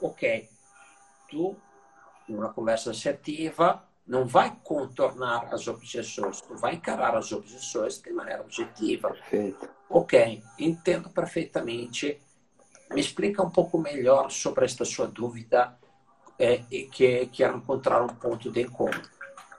ok. 0.00 0.48
Tu, 1.28 1.54
numa 2.26 2.50
conversa 2.50 2.92
assertiva, 2.92 3.86
não 4.06 4.26
vai 4.26 4.56
contornar 4.64 5.52
as 5.52 5.68
objeções, 5.68 6.40
tu 6.40 6.56
vai 6.56 6.76
encarar 6.76 7.14
as 7.14 7.30
objeções 7.30 8.00
de 8.00 8.10
maneira 8.10 8.40
objetiva. 8.40 9.10
Perfeito. 9.10 9.68
Ok, 9.90 10.42
entendo 10.58 11.10
perfeitamente. 11.10 12.22
Me 12.90 13.02
explica 13.02 13.42
um 13.42 13.50
pouco 13.50 13.76
melhor 13.76 14.30
sobre 14.30 14.64
esta 14.64 14.86
sua 14.86 15.06
dúvida 15.06 15.78
é, 16.38 16.64
e 16.70 16.86
que 16.86 17.26
quero 17.26 17.58
encontrar 17.58 18.00
um 18.00 18.14
ponto 18.14 18.50
de 18.50 18.62
encontro, 18.62 19.10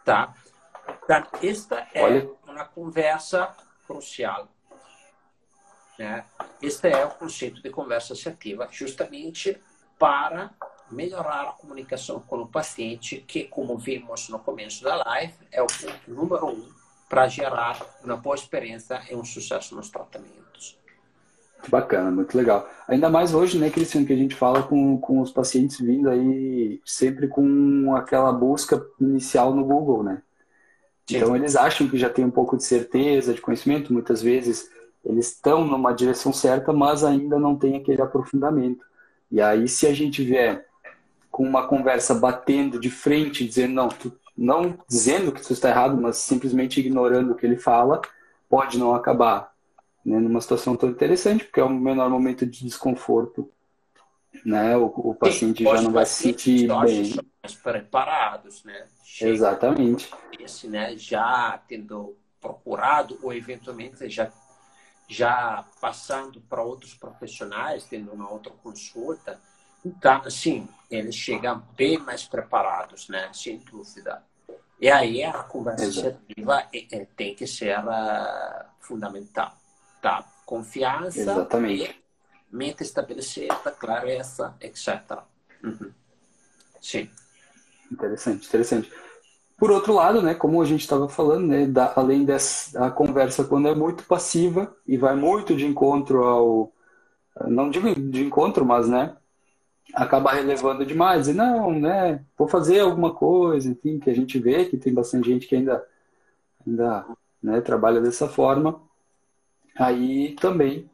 tá? 0.03 0.33
Então, 1.03 1.23
esta 1.43 1.87
é 1.93 2.01
Olha. 2.01 2.29
uma 2.47 2.65
conversa 2.65 3.55
crucial. 3.85 4.54
Né? 5.97 6.23
Este 6.61 6.89
é 6.89 7.05
o 7.05 7.11
conceito 7.11 7.61
de 7.61 7.69
conversa 7.69 8.13
assertiva, 8.13 8.67
justamente 8.71 9.57
para 9.97 10.51
melhorar 10.91 11.41
a 11.41 11.51
comunicação 11.53 12.19
com 12.19 12.37
o 12.37 12.47
paciente, 12.47 13.23
que, 13.27 13.45
como 13.45 13.77
vimos 13.77 14.29
no 14.29 14.39
começo 14.39 14.83
da 14.83 14.95
live, 14.95 15.33
é 15.51 15.61
o 15.61 15.67
ponto 15.67 16.11
número 16.11 16.47
um 16.47 16.69
para 17.09 17.27
gerar 17.27 17.79
uma 18.03 18.17
boa 18.17 18.35
experiência 18.35 19.01
e 19.09 19.15
um 19.15 19.23
sucesso 19.23 19.75
nos 19.75 19.89
tratamentos. 19.89 20.77
Bacana, 21.67 22.11
muito 22.11 22.37
legal. 22.37 22.69
Ainda 22.87 23.09
mais 23.09 23.33
hoje, 23.33 23.57
né, 23.57 23.69
Cristiano, 23.69 24.05
que 24.05 24.13
a 24.13 24.17
gente 24.17 24.35
fala 24.35 24.63
com, 24.63 24.99
com 24.99 25.19
os 25.19 25.31
pacientes 25.31 25.79
vindo 25.79 26.09
aí 26.09 26.79
sempre 26.85 27.27
com 27.27 27.95
aquela 27.95 28.31
busca 28.31 28.85
inicial 28.99 29.53
no 29.53 29.63
Google, 29.63 30.03
né? 30.03 30.21
Sim. 31.07 31.17
Então 31.17 31.35
eles 31.35 31.55
acham 31.55 31.87
que 31.87 31.97
já 31.97 32.09
tem 32.09 32.25
um 32.25 32.31
pouco 32.31 32.57
de 32.57 32.63
certeza, 32.63 33.33
de 33.33 33.41
conhecimento, 33.41 33.93
muitas 33.93 34.21
vezes 34.21 34.69
eles 35.05 35.27
estão 35.27 35.65
numa 35.65 35.93
direção 35.93 36.33
certa, 36.33 36.73
mas 36.73 37.03
ainda 37.03 37.39
não 37.39 37.55
tem 37.55 37.75
aquele 37.75 38.01
aprofundamento. 38.01 38.83
E 39.31 39.39
aí, 39.39 39.67
se 39.67 39.85
a 39.85 39.93
gente 39.93 40.23
vier 40.23 40.65
com 41.29 41.43
uma 41.43 41.67
conversa 41.67 42.15
batendo 42.15 42.79
de 42.79 42.89
frente, 42.89 43.45
dizendo 43.45 43.73
não, 43.73 43.87
tu, 43.89 44.11
não 44.35 44.77
dizendo 44.87 45.31
que 45.31 45.41
isso 45.41 45.53
está 45.53 45.69
errado, 45.69 45.99
mas 46.01 46.17
simplesmente 46.17 46.79
ignorando 46.79 47.31
o 47.31 47.35
que 47.35 47.45
ele 47.45 47.57
fala, 47.57 48.01
pode 48.49 48.79
não 48.79 48.95
acabar 48.95 49.53
né, 50.03 50.17
numa 50.19 50.41
situação 50.41 50.75
tão 50.75 50.89
interessante, 50.89 51.43
porque 51.43 51.59
é 51.59 51.63
o 51.63 51.69
menor 51.69 52.09
momento 52.09 52.45
de 52.45 52.63
desconforto, 52.63 53.49
né? 54.45 54.77
O, 54.77 54.85
o 54.85 55.15
paciente 55.15 55.63
Sim, 55.63 55.63
já 55.63 55.81
não 55.81 55.91
vai 55.91 56.05
se 56.05 56.23
sentir 56.23 56.67
bem. 56.67 57.19
preparados, 57.61 58.63
né? 58.63 58.85
Chega 59.03 59.31
Exatamente. 59.31 60.11
Esse, 60.39 60.67
né, 60.67 60.95
já 60.97 61.59
tendo 61.67 62.15
procurado 62.39 63.17
ou 63.23 63.33
eventualmente 63.33 64.09
já 64.09 64.31
já 65.07 65.65
passando 65.79 66.41
para 66.41 66.63
outros 66.63 66.93
profissionais, 66.93 67.85
tendo 67.85 68.11
uma 68.11 68.31
outra 68.31 68.51
consulta. 68.63 69.39
Então, 69.85 70.21
assim, 70.25 70.67
eles 70.89 71.15
chegam 71.15 71.63
bem 71.75 71.97
mais 71.97 72.23
preparados, 72.23 73.07
né? 73.07 73.29
Sem 73.33 73.59
dúvida. 73.59 74.23
E 74.79 74.89
aí 74.89 75.23
a 75.23 75.43
conversa 75.43 75.85
assertiva 75.87 76.67
é, 76.73 76.97
é, 76.97 77.05
tem 77.15 77.35
que 77.35 77.47
ser 77.47 77.77
uh, 77.79 78.65
fundamental. 78.79 79.55
Tá? 80.01 80.25
Confiança, 80.45 81.19
Exatamente. 81.19 82.03
mente 82.51 82.83
estabelecida, 82.83 83.71
clareza, 83.79 84.55
etc. 84.59 85.23
Uhum. 85.63 85.91
Sim. 86.81 87.09
Interessante, 87.91 88.47
interessante. 88.47 88.91
Por 89.57 89.71
outro 89.71 89.93
lado, 89.93 90.21
né, 90.21 90.33
como 90.33 90.61
a 90.61 90.65
gente 90.65 90.81
estava 90.81 91.07
falando, 91.07 91.47
né, 91.47 91.65
da, 91.65 91.93
além 91.95 92.25
dessa 92.25 92.91
conversa 92.91 93.43
quando 93.45 93.67
é 93.69 93.75
muito 93.75 94.03
passiva 94.03 94.75
e 94.85 94.97
vai 94.97 95.15
muito 95.15 95.55
de 95.55 95.65
encontro 95.65 96.23
ao 96.23 96.71
não 97.47 97.69
digo 97.69 97.93
de 97.93 98.23
encontro, 98.23 98.65
mas 98.65 98.87
né, 98.87 99.15
acaba 99.93 100.31
relevando 100.31 100.85
demais 100.85 101.27
e 101.27 101.33
não, 101.33 101.71
né, 101.77 102.23
vou 102.37 102.47
fazer 102.47 102.79
alguma 102.79 103.13
coisa, 103.13 103.69
enfim, 103.69 103.99
que 103.99 104.09
a 104.09 104.15
gente 104.15 104.39
vê 104.39 104.65
que 104.65 104.77
tem 104.77 104.93
bastante 104.93 105.29
gente 105.29 105.47
que 105.47 105.55
ainda 105.55 105.85
ainda, 106.65 107.05
né, 107.41 107.61
trabalha 107.61 108.01
dessa 108.01 108.27
forma. 108.27 108.81
Aí 109.77 110.35
também 110.39 110.89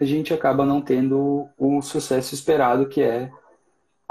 a 0.00 0.04
gente 0.04 0.34
acaba 0.34 0.66
não 0.66 0.80
tendo 0.82 1.48
o 1.56 1.80
sucesso 1.80 2.34
esperado 2.34 2.88
que 2.88 3.00
é 3.02 3.30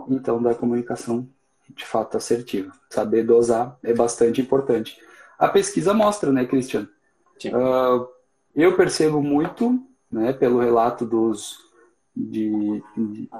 então 0.10 0.42
da 0.42 0.56
comunicação 0.56 1.28
de 1.70 1.86
fato 1.86 2.18
assertiva. 2.18 2.72
Saber 2.90 3.24
dosar 3.24 3.78
é 3.84 3.94
bastante 3.94 4.42
importante. 4.42 4.98
A 5.38 5.48
pesquisa 5.48 5.94
mostra, 5.94 6.32
né, 6.32 6.46
Cristiano? 6.46 6.88
Uh, 7.46 8.08
eu 8.56 8.76
percebo 8.76 9.22
muito, 9.22 9.80
né, 10.12 10.32
pelo 10.32 10.60
relato 10.60 11.06
dos 11.06 11.58
de, 12.16 12.82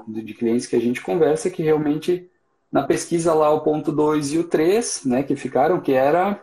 de, 0.08 0.22
de, 0.22 0.34
clientes 0.34 0.66
que 0.66 0.74
a 0.76 0.80
gente 0.80 1.00
conversa, 1.00 1.48
que 1.48 1.62
realmente 1.62 2.28
na 2.70 2.82
pesquisa 2.82 3.32
lá 3.32 3.50
o 3.50 3.60
ponto 3.60 3.92
2 3.92 4.32
e 4.32 4.38
o 4.38 4.48
3, 4.48 5.04
né, 5.04 5.22
que 5.22 5.36
ficaram, 5.36 5.80
que 5.80 5.92
era 5.92 6.42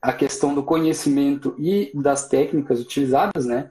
a 0.00 0.12
questão 0.12 0.54
do 0.54 0.62
conhecimento 0.62 1.54
e 1.58 1.90
das 1.92 2.28
técnicas 2.28 2.80
utilizadas, 2.80 3.46
né, 3.46 3.70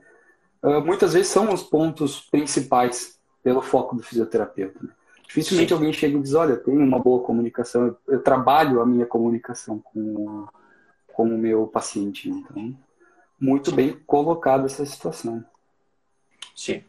uh, 0.61 0.81
muitas 0.81 1.13
vezes 1.13 1.29
são 1.29 1.53
os 1.53 1.63
pontos 1.63 2.19
principais 2.29 3.17
pelo 3.41 3.61
foco 3.61 3.95
do 3.95 4.03
fisioterapeuta. 4.03 4.79
Né? 4.83 4.89
Dificilmente 5.29 5.71
alguém 5.71 5.93
chega 5.93 6.17
e 6.17 6.21
diz, 6.23 6.33
olha, 6.33 6.53
eu 6.53 6.63
tenho 6.63 6.79
uma 6.79 6.97
boa 6.97 7.23
comunicação, 7.23 7.95
eu, 8.07 8.19
trabalho 8.19 8.81
a 8.81 8.85
minha 8.85 9.05
comunicação 9.05 9.77
com, 9.77 10.47
com 11.13 11.23
o 11.23 11.37
meu 11.37 11.67
paciente. 11.67 12.27
Então, 12.27 12.75
muito 13.39 13.71
bem 13.71 13.93
colocado 14.07 14.65
essa 14.65 14.83
situação. 14.87 15.45
Sim. 16.55 16.83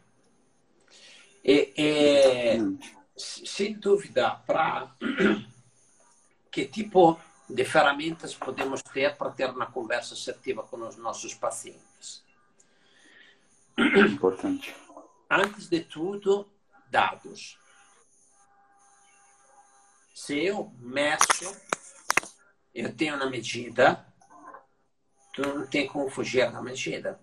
E, 1.45 1.71
e 1.77 2.79
sem 3.15 3.75
dúvida, 3.75 4.31
para 4.47 4.91
que 6.51 6.65
tipo 6.65 7.21
de 7.47 7.65
ferramentas 7.67 8.35
podemos 8.35 8.81
ter 8.81 9.19
para 9.19 9.33
ter 9.33 9.51
uma 9.51 9.67
conversa 9.67 10.15
assertiva 10.15 10.63
com 10.63 10.79
os 10.79 10.97
nossos 10.97 11.35
pacientes? 11.35 12.25
Importante. 13.77 14.75
Antes 15.29 15.69
de 15.69 15.81
tudo, 15.81 16.49
dados. 16.91 17.61
Se 20.23 20.39
eu 20.39 20.71
meço, 20.79 21.51
eu 22.75 22.95
tenho 22.95 23.17
na 23.17 23.25
medida, 23.25 24.07
tu 25.33 25.41
não 25.41 25.67
tem 25.67 25.87
como 25.87 26.11
fugir 26.11 26.53
da 26.53 26.61
medida. 26.61 27.19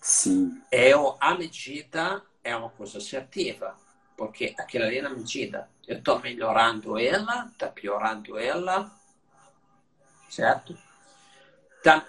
Sim. 0.00 0.62
Eu, 0.72 1.18
a 1.20 1.34
medida 1.34 2.24
é 2.42 2.56
uma 2.56 2.70
coisa 2.70 2.96
assertiva, 2.96 3.76
porque 4.16 4.54
aquela 4.58 4.86
ali 4.86 4.96
é 4.96 5.02
na 5.02 5.10
medida. 5.10 5.68
Eu 5.86 5.98
estou 5.98 6.18
melhorando 6.20 6.98
ela, 6.98 7.46
está 7.52 7.68
piorando 7.68 8.38
ela, 8.38 8.90
certo? 10.30 10.74
Então, 11.80 12.02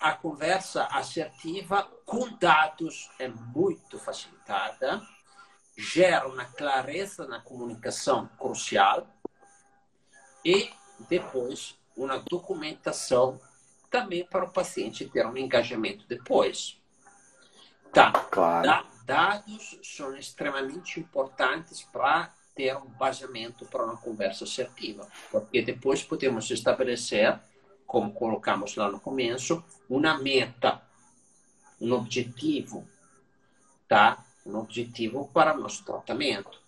a 0.00 0.12
conversa 0.14 0.86
assertiva 0.86 1.84
com 2.04 2.36
dados 2.38 3.08
é 3.20 3.28
muito 3.28 4.00
facilitada 4.00 5.00
gera 5.80 6.28
uma 6.28 6.44
clareza 6.44 7.26
na 7.26 7.40
comunicação 7.40 8.28
crucial 8.38 9.06
e 10.44 10.70
depois 11.08 11.76
uma 11.96 12.18
documentação 12.18 13.40
também 13.90 14.24
para 14.24 14.44
o 14.44 14.50
paciente 14.52 15.08
ter 15.08 15.26
um 15.26 15.36
engajamento 15.36 16.06
depois. 16.06 16.78
Tá. 17.92 18.12
Claro. 18.12 18.86
dados 19.04 19.78
são 19.82 20.16
extremamente 20.16 21.00
importantes 21.00 21.82
para 21.82 22.32
ter 22.54 22.76
um 22.76 22.86
baseamento 22.90 23.64
para 23.66 23.84
uma 23.84 23.96
conversa 23.96 24.44
assertiva, 24.44 25.08
porque 25.30 25.62
depois 25.62 26.02
podemos 26.04 26.48
estabelecer, 26.50 27.40
como 27.86 28.12
colocamos 28.12 28.76
lá 28.76 28.88
no 28.88 29.00
começo, 29.00 29.64
uma 29.88 30.16
meta, 30.18 30.80
um 31.80 31.92
objetivo, 31.92 32.86
tá? 33.88 34.24
Um 34.46 34.58
objetivo 34.58 35.28
para 35.32 35.54
o 35.54 35.60
nosso 35.60 35.84
tratamento. 35.84 36.60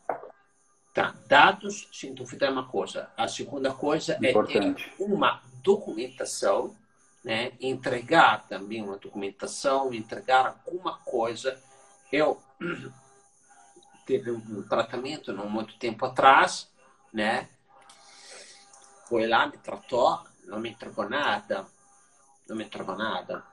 Tá. 0.94 1.14
Dados, 1.26 1.88
sem 1.92 2.12
dúvida, 2.12 2.46
é 2.46 2.50
uma 2.50 2.68
coisa. 2.68 3.10
A 3.16 3.26
segunda 3.26 3.72
coisa 3.72 4.16
Importante. 4.16 4.84
é 4.84 4.96
ter 4.96 5.02
uma 5.02 5.40
documentação, 5.62 6.76
né? 7.24 7.52
entregar 7.60 8.46
também 8.46 8.82
uma 8.82 8.98
documentação, 8.98 9.92
entregar 9.94 10.46
alguma 10.46 10.98
coisa. 10.98 11.58
Eu 12.10 12.42
teve 14.04 14.30
um 14.30 14.62
tratamento 14.68 15.32
não 15.32 15.48
muito 15.48 15.78
tempo 15.78 16.04
atrás, 16.04 16.70
né? 17.12 17.48
Foi 19.08 19.26
lá, 19.26 19.46
me 19.46 19.56
tratou, 19.58 20.22
não 20.44 20.58
me 20.58 20.70
entregou 20.70 21.08
nada, 21.08 21.66
não 22.48 22.56
me 22.56 22.64
entregou 22.64 22.96
nada 22.96 23.51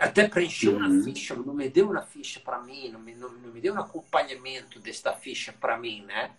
até 0.00 0.28
preencheu 0.28 0.72
uhum. 0.72 0.78
uma 0.78 1.04
ficha, 1.04 1.34
não 1.34 1.54
me 1.54 1.68
deu 1.68 1.90
uma 1.90 2.02
ficha 2.02 2.40
para 2.40 2.60
mim, 2.60 2.90
não 2.90 3.00
me, 3.00 3.14
não, 3.14 3.28
não, 3.28 3.50
me 3.50 3.60
deu 3.60 3.74
um 3.74 3.78
acompanhamento 3.78 4.80
desta 4.80 5.12
ficha 5.12 5.52
para 5.52 5.78
mim, 5.78 6.02
né? 6.02 6.32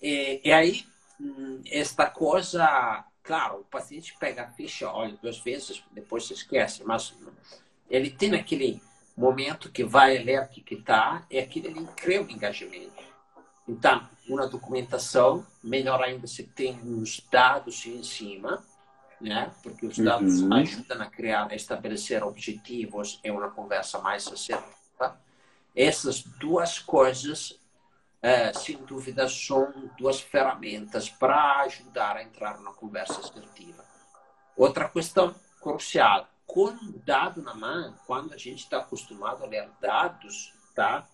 E, 0.00 0.40
e, 0.44 0.52
aí, 0.52 0.84
hum, 1.18 1.62
esta 1.70 2.06
coisa, 2.06 3.04
claro, 3.22 3.60
o 3.60 3.64
paciente 3.64 4.14
pega 4.20 4.42
a 4.42 4.50
ficha, 4.50 4.90
olha 4.90 5.16
duas 5.22 5.38
vezes, 5.38 5.82
depois 5.90 6.26
se 6.26 6.34
esquece, 6.34 6.84
mas 6.84 7.14
ele 7.88 8.10
tem 8.10 8.34
aquele 8.34 8.82
momento 9.16 9.72
que 9.72 9.82
vai 9.82 10.18
ler 10.18 10.42
o 10.42 10.48
que 10.48 10.74
está, 10.74 11.24
e 11.30 11.38
aquilo 11.38 11.68
ele 11.68 11.88
cria 11.96 12.20
um 12.20 12.28
engajamento. 12.28 13.02
Então, 13.66 14.06
uma 14.28 14.46
documentação, 14.46 15.44
melhor 15.62 16.02
ainda 16.02 16.26
se 16.26 16.44
tem 16.44 16.78
uns 16.84 17.20
dados 17.30 17.86
em 17.86 18.02
cima, 18.02 18.62
né? 19.20 19.52
porque 19.62 19.86
os 19.86 19.98
dados 19.98 20.40
uhum. 20.40 20.54
ajudam 20.54 21.02
a 21.02 21.06
criar, 21.06 21.50
a 21.50 21.54
estabelecer 21.54 22.22
objetivos 22.22 23.20
em 23.24 23.30
uma 23.30 23.50
conversa 23.50 23.98
mais 23.98 24.26
assertiva. 24.26 25.20
Essas 25.74 26.22
duas 26.22 26.78
coisas, 26.78 27.58
é, 28.22 28.52
sem 28.52 28.76
dúvida, 28.78 29.28
são 29.28 29.90
duas 29.98 30.20
ferramentas 30.20 31.08
para 31.08 31.60
ajudar 31.62 32.16
a 32.16 32.22
entrar 32.22 32.60
na 32.60 32.72
conversa 32.72 33.20
assertiva. 33.20 33.84
Outra 34.56 34.88
questão 34.88 35.34
crucial, 35.60 36.28
com 36.46 36.74
dado 37.04 37.42
na 37.42 37.54
mão, 37.54 37.94
quando 38.06 38.32
a 38.32 38.38
gente 38.38 38.60
está 38.60 38.78
acostumado 38.78 39.44
a 39.44 39.46
ler 39.46 39.68
dados, 39.80 40.54
tá? 40.74 41.06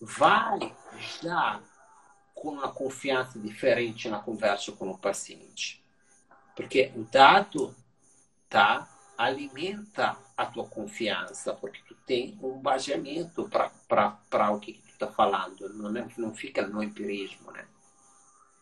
vai 0.00 0.74
já 1.22 1.60
com 2.34 2.50
uma 2.50 2.68
confiança 2.68 3.38
diferente 3.38 4.08
na 4.08 4.18
conversa 4.18 4.72
com 4.72 4.90
o 4.90 4.98
paciente. 4.98 5.83
Porque 6.54 6.92
o 6.94 7.02
dado 7.04 7.74
tá, 8.48 8.88
alimenta 9.18 10.16
a 10.36 10.46
tua 10.46 10.64
confiança, 10.64 11.52
porque 11.54 11.80
tu 11.86 11.94
tem 12.06 12.38
um 12.42 12.58
baseamento 12.58 13.48
para 13.88 14.50
o 14.52 14.60
que 14.60 14.74
tu 14.74 14.88
está 14.90 15.06
falando, 15.08 15.68
não, 15.74 15.96
é, 15.96 16.06
não 16.16 16.34
fica 16.34 16.66
no 16.66 16.82
empirismo, 16.82 17.50
né? 17.52 17.64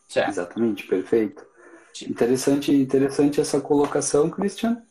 Certo? 0.07 0.29
Exatamente, 0.29 0.85
perfeito. 0.87 1.45
Sim. 1.93 2.09
Interessante, 2.09 2.73
interessante 2.73 3.39
essa 3.39 3.61
colocação, 3.61 4.29
Christian. 4.29 4.81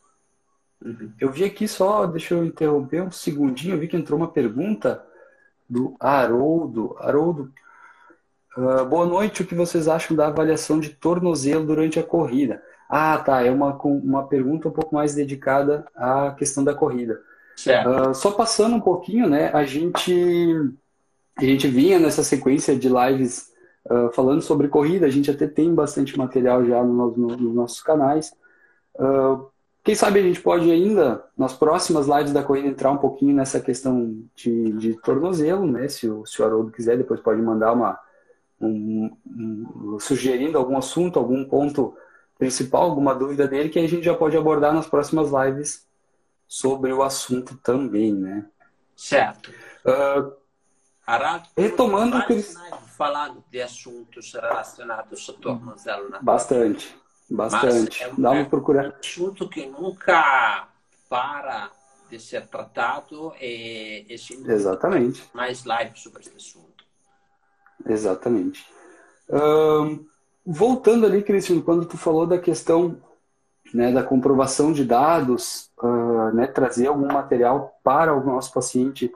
Uhum. 0.85 1.13
Eu 1.21 1.31
vi 1.31 1.45
aqui 1.45 1.67
só, 1.69 2.07
deixa 2.07 2.35
eu 2.35 2.45
interromper 2.45 3.03
um 3.03 3.11
segundinho, 3.11 3.75
eu 3.75 3.79
vi 3.79 3.89
que 3.89 3.97
entrou 3.97 4.19
uma 4.19 4.31
pergunta 4.31 5.05
do 5.69 5.97
Haroldo. 5.99 6.97
Haroldo, 6.99 7.53
uh, 8.57 8.85
boa 8.85 9.07
noite, 9.07 9.43
o 9.43 9.47
que 9.47 9.55
vocês 9.55 9.89
acham 9.89 10.17
da 10.17 10.27
avaliação 10.27 10.81
de 10.81 10.91
tornozelo 10.91 11.67
durante 11.67 11.99
a 11.99 12.03
corrida? 12.03 12.63
Ah, 12.95 13.17
tá. 13.17 13.43
É 13.43 13.51
uma, 13.51 13.75
uma 13.83 14.29
pergunta 14.29 14.69
um 14.69 14.71
pouco 14.71 14.95
mais 14.95 15.15
dedicada 15.15 15.87
à 15.97 16.33
questão 16.33 16.63
da 16.63 16.75
corrida. 16.75 17.23
Uh, 17.89 18.15
só 18.15 18.33
passando 18.33 18.77
um 18.77 18.81
pouquinho, 18.83 19.27
né? 19.27 19.51
A 19.55 19.65
gente, 19.65 20.13
a 21.39 21.43
gente 21.43 21.69
vinha 21.69 21.99
nessa 21.99 22.23
sequência 22.23 22.77
de 22.77 22.91
lives 22.91 23.51
uh, 23.91 24.13
falando 24.13 24.43
sobre 24.43 24.69
corrida. 24.69 25.07
A 25.07 25.09
gente 25.09 25.31
até 25.31 25.47
tem 25.47 25.75
bastante 25.75 26.19
material 26.19 26.67
já 26.67 26.85
no, 26.85 27.17
no, 27.17 27.29
nos 27.29 27.55
nossos 27.55 27.81
canais. 27.81 28.35
Uh, 28.97 29.47
quem 29.83 29.95
sabe 29.95 30.21
a 30.21 30.23
gente 30.23 30.43
pode 30.43 30.71
ainda, 30.71 31.25
nas 31.35 31.55
próximas 31.55 32.07
lives 32.07 32.35
da 32.35 32.43
corrida, 32.43 32.69
entrar 32.69 32.91
um 32.91 32.99
pouquinho 32.99 33.35
nessa 33.35 33.59
questão 33.59 34.23
de, 34.35 34.71
de 34.73 35.01
tornozelo, 35.01 35.67
né? 35.67 35.89
Se 35.89 36.11
o, 36.11 36.27
se 36.27 36.43
o 36.43 36.45
Haroldo 36.45 36.71
quiser, 36.71 36.99
depois 36.99 37.21
pode 37.21 37.41
mandar 37.41 37.73
uma. 37.73 37.99
Um, 38.61 39.11
um, 39.27 39.97
sugerindo 39.99 40.59
algum 40.59 40.77
assunto, 40.77 41.19
algum 41.19 41.43
ponto 41.45 41.97
principal, 42.39 42.83
alguma 42.83 43.15
dúvida 43.15 43.47
dele, 43.47 43.69
que 43.69 43.79
a 43.79 43.87
gente 43.87 44.05
já 44.05 44.15
pode 44.15 44.37
abordar 44.37 44.75
nas 44.75 44.87
próximas 44.87 45.31
lives 45.31 45.87
sobre 46.47 46.93
o 46.93 47.03
assunto 47.03 47.57
também, 47.59 48.13
né? 48.13 48.47
Certo. 48.97 49.51
Uh, 49.85 50.33
Arado, 51.07 51.49
retomando 51.57 52.17
o 52.17 52.27
que 52.27 52.35
eles... 52.35 52.55
falando 52.97 53.43
de 53.51 53.61
assuntos 53.61 54.33
relacionados 54.33 55.29
ao 55.29 55.35
tornozelo 55.37 56.09
na 56.09 56.21
Bastante, 56.21 56.97
bastante. 57.29 58.03
É 58.03 58.09
um, 58.09 58.21
Dá 58.21 58.31
uma. 58.31 58.41
É 58.41 58.89
um 58.89 58.93
assunto 59.01 59.49
que 59.49 59.67
nunca 59.67 60.69
para 61.09 61.71
de 62.09 62.21
ser 62.21 62.47
tratado 62.47 63.35
e, 63.41 64.07
e 64.09 64.15
Exatamente. 64.51 65.29
mais 65.33 65.65
live 65.65 65.99
sobre 65.99 66.21
esse 66.21 66.37
assunto. 66.37 66.85
Exatamente. 67.87 68.67
Um, 69.29 70.07
voltando 70.45 71.07
ali, 71.07 71.23
Cristiano, 71.23 71.63
quando 71.63 71.87
tu 71.87 71.97
falou 71.97 72.27
da 72.27 72.39
questão 72.39 72.97
né, 73.73 73.91
da 73.91 74.03
comprovação 74.03 74.73
de 74.73 74.85
dados, 74.85 75.71
uh, 75.83 76.35
né, 76.35 76.47
trazer 76.47 76.89
algum 76.89 77.11
material 77.11 77.79
para 77.83 78.15
o 78.15 78.25
nosso 78.25 78.53
paciente 78.53 79.13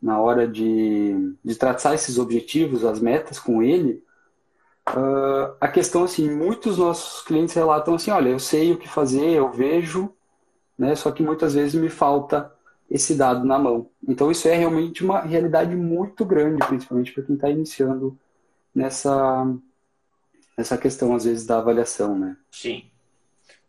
na 0.00 0.18
hora 0.18 0.48
de, 0.48 1.34
de 1.44 1.54
traçar 1.54 1.94
esses 1.94 2.18
objetivos, 2.18 2.84
as 2.84 3.00
metas 3.00 3.38
com 3.38 3.62
ele, 3.62 4.02
uh, 4.88 5.54
a 5.60 5.68
questão 5.68 6.04
assim, 6.04 6.30
muitos 6.30 6.78
nossos 6.78 7.22
clientes 7.22 7.54
relatam 7.54 7.94
assim, 7.94 8.10
olha, 8.10 8.30
eu 8.30 8.38
sei 8.38 8.72
o 8.72 8.78
que 8.78 8.88
fazer, 8.88 9.28
eu 9.30 9.50
vejo, 9.50 10.10
né, 10.78 10.94
só 10.94 11.10
que 11.10 11.22
muitas 11.22 11.52
vezes 11.52 11.74
me 11.74 11.90
falta 11.90 12.50
esse 12.90 13.14
dado 13.14 13.44
na 13.44 13.58
mão. 13.58 13.88
Então 14.08 14.30
isso 14.30 14.48
é 14.48 14.54
realmente 14.54 15.04
uma 15.04 15.20
realidade 15.20 15.76
muito 15.76 16.24
grande, 16.24 16.66
principalmente 16.66 17.12
para 17.12 17.22
quem 17.22 17.34
está 17.34 17.50
iniciando 17.50 18.18
nessa 18.74 19.46
nessa 20.60 20.76
questão 20.76 21.14
às 21.14 21.24
vezes 21.24 21.46
da 21.46 21.56
avaliação, 21.56 22.18
né? 22.18 22.36
Sim. 22.50 22.90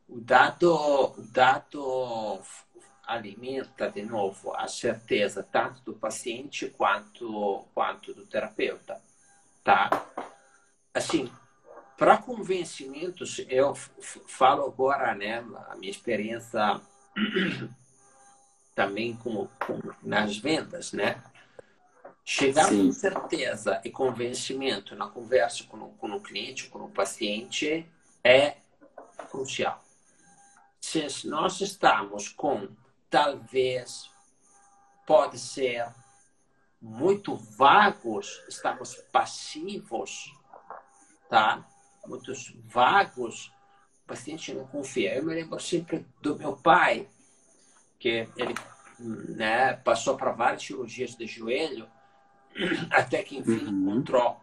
O 0.09 0.19
dado, 0.19 0.75
o 1.17 1.21
dado 1.31 2.41
alimenta 3.07 3.89
de 3.89 4.03
novo 4.03 4.53
a 4.53 4.67
certeza 4.67 5.41
tanto 5.41 5.81
do 5.83 5.93
paciente 5.93 6.67
quanto 6.77 7.65
quanto 7.73 8.13
do 8.13 8.25
terapeuta, 8.25 9.01
tá? 9.63 9.89
Assim, 10.93 11.31
para 11.97 12.17
convencimentos, 12.17 13.39
eu 13.47 13.73
falo 14.27 14.65
agora, 14.65 15.15
né, 15.15 15.45
a 15.69 15.75
minha 15.77 15.91
experiência 15.91 16.81
também 18.75 19.15
como, 19.15 19.49
como 19.65 19.95
nas 20.03 20.37
vendas, 20.37 20.91
né? 20.91 21.23
Chegar 22.23 22.65
Sim. 22.65 22.87
com 22.87 22.91
certeza 22.91 23.81
e 23.83 23.89
convencimento 23.89 24.95
na 24.95 25.07
conversa 25.07 25.63
com, 25.65 25.89
com 25.93 26.11
o 26.11 26.21
cliente, 26.21 26.69
com 26.69 26.79
o 26.79 26.91
paciente, 26.91 27.85
é 28.23 28.57
crucial. 29.29 29.83
Se 30.79 31.27
nós 31.27 31.61
estamos 31.61 32.29
com, 32.29 32.67
talvez, 33.09 34.09
pode 35.05 35.39
ser 35.39 35.87
muito 36.81 37.35
vagos, 37.35 38.43
estamos 38.47 38.95
passivos, 39.11 40.33
tá? 41.29 41.65
Muitos 42.07 42.55
vagos, 42.65 43.53
o 44.03 44.07
paciente 44.07 44.53
não 44.53 44.65
confia. 44.67 45.15
Eu 45.15 45.23
me 45.23 45.35
lembro 45.35 45.59
sempre 45.59 46.05
do 46.21 46.35
meu 46.35 46.57
pai, 46.57 47.07
que 47.99 48.27
ele 48.35 48.55
né, 48.99 49.73
passou 49.73 50.17
para 50.17 50.31
várias 50.31 50.63
cirurgias 50.63 51.15
de 51.15 51.27
joelho, 51.27 51.87
até 52.89 53.23
que 53.23 53.37
enfim 53.37 53.65
uhum. 53.65 53.91
encontrou 53.91 54.41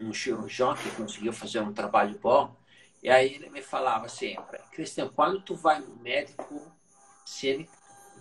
um 0.00 0.12
cirurgião 0.12 0.74
que 0.74 0.90
conseguiu 0.92 1.32
fazer 1.32 1.60
um 1.60 1.72
trabalho 1.72 2.18
bom. 2.18 2.54
E 3.02 3.08
aí 3.08 3.34
ele 3.34 3.50
me 3.50 3.62
falava 3.62 4.08
sempre, 4.08 4.58
Cristian, 4.72 5.08
quando 5.08 5.40
tu 5.40 5.54
vai 5.54 5.78
no 5.78 5.94
médico, 5.96 6.72
se 7.24 7.48
ele 7.48 7.70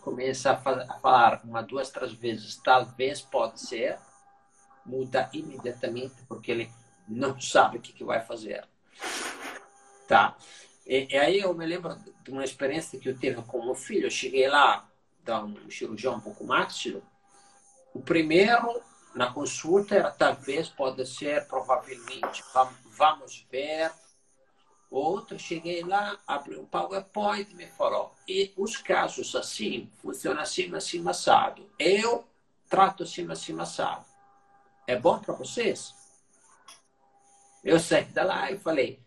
começar 0.01 0.53
a 0.53 0.99
falar 0.99 1.41
uma, 1.45 1.63
duas, 1.63 1.89
três 1.89 2.12
vezes, 2.12 2.58
talvez 2.58 3.21
pode 3.21 3.62
ser, 3.62 3.97
muda 4.86 5.29
imediatamente 5.32 6.15
porque 6.27 6.51
ele 6.51 6.71
não 7.08 7.39
sabe 7.39 7.77
o 7.77 7.82
que, 7.82 7.93
que 7.93 8.03
vai 8.03 8.19
fazer. 8.19 8.67
Tá? 10.08 10.36
E, 10.86 11.08
e, 11.10 11.17
aí 11.17 11.39
eu 11.39 11.53
me 11.53 11.65
lembro 11.65 11.95
de 12.21 12.32
uma 12.32 12.43
experiência 12.43 12.99
que 12.99 13.08
eu 13.08 13.17
tive 13.17 13.41
com 13.43 13.60
o 13.60 13.65
meu 13.65 13.75
filho. 13.75 14.08
Eu 14.08 14.12
cheguei 14.12 14.49
lá, 14.49 14.86
da 15.23 15.41
um 15.41 15.69
cirurgião 15.69 16.15
um 16.15 16.19
pouco 16.19 16.45
máximo, 16.45 17.01
o 17.93 18.01
primeiro 18.01 18.82
na 19.13 19.32
consulta 19.32 19.95
era 19.95 20.12
talvez 20.12 20.69
pode 20.69 21.06
ser 21.06 21.47
provavelmente 21.47 22.43
vamos 22.97 23.45
ver. 23.51 23.91
Outro 24.89 25.39
cheguei 25.39 25.84
lá 25.84 26.17
abri 26.27 26.58
um 26.58 26.65
PowerPoint 26.65 27.51
e 27.51 27.56
me 27.56 27.67
falou 27.67 28.13
e 28.27 28.53
os 28.56 28.77
casos 28.77 29.36
assim 29.36 29.91
funciona 30.01 30.41
assim 30.41 30.73
assim 30.75 31.08
assado. 31.08 31.69
Eu 31.79 32.25
trato 32.69 33.03
assim 33.03 33.29
assim 33.32 33.60
assado 33.60 34.06
é 34.88 34.97
bom 34.97 35.19
para 35.19 35.34
vocês? 35.34 35.93
Eu 37.63 37.79
saí 37.79 38.06
da 38.06 38.23
lá 38.23 38.51
e 38.51 38.58
falei 38.58 38.99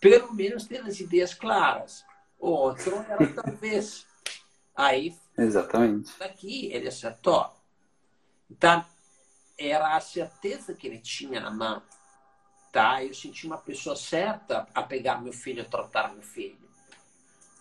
pelo 0.00 0.32
menos 0.32 0.64
tem 0.64 0.78
as 0.78 0.98
ideias 0.98 1.34
claras. 1.34 2.04
O 2.38 2.48
outro 2.48 2.96
era 3.08 3.26
talvez. 3.34 4.06
Aí 4.74 5.14
exatamente. 5.36 6.12
daqui 6.18 6.70
ele 6.72 6.88
acertou 6.88 7.55
então 8.50 8.84
era 9.58 9.96
a 9.96 10.00
certeza 10.00 10.74
que 10.74 10.86
ele 10.86 10.98
tinha 10.98 11.40
na 11.40 11.50
mão. 11.50 11.82
Tá? 12.72 13.02
Eu 13.02 13.14
senti 13.14 13.46
uma 13.46 13.56
pessoa 13.56 13.96
certa 13.96 14.68
a 14.74 14.82
pegar 14.82 15.22
meu 15.22 15.32
filho, 15.32 15.62
a 15.62 15.64
tratar 15.64 16.12
meu 16.12 16.22
filho. 16.22 16.58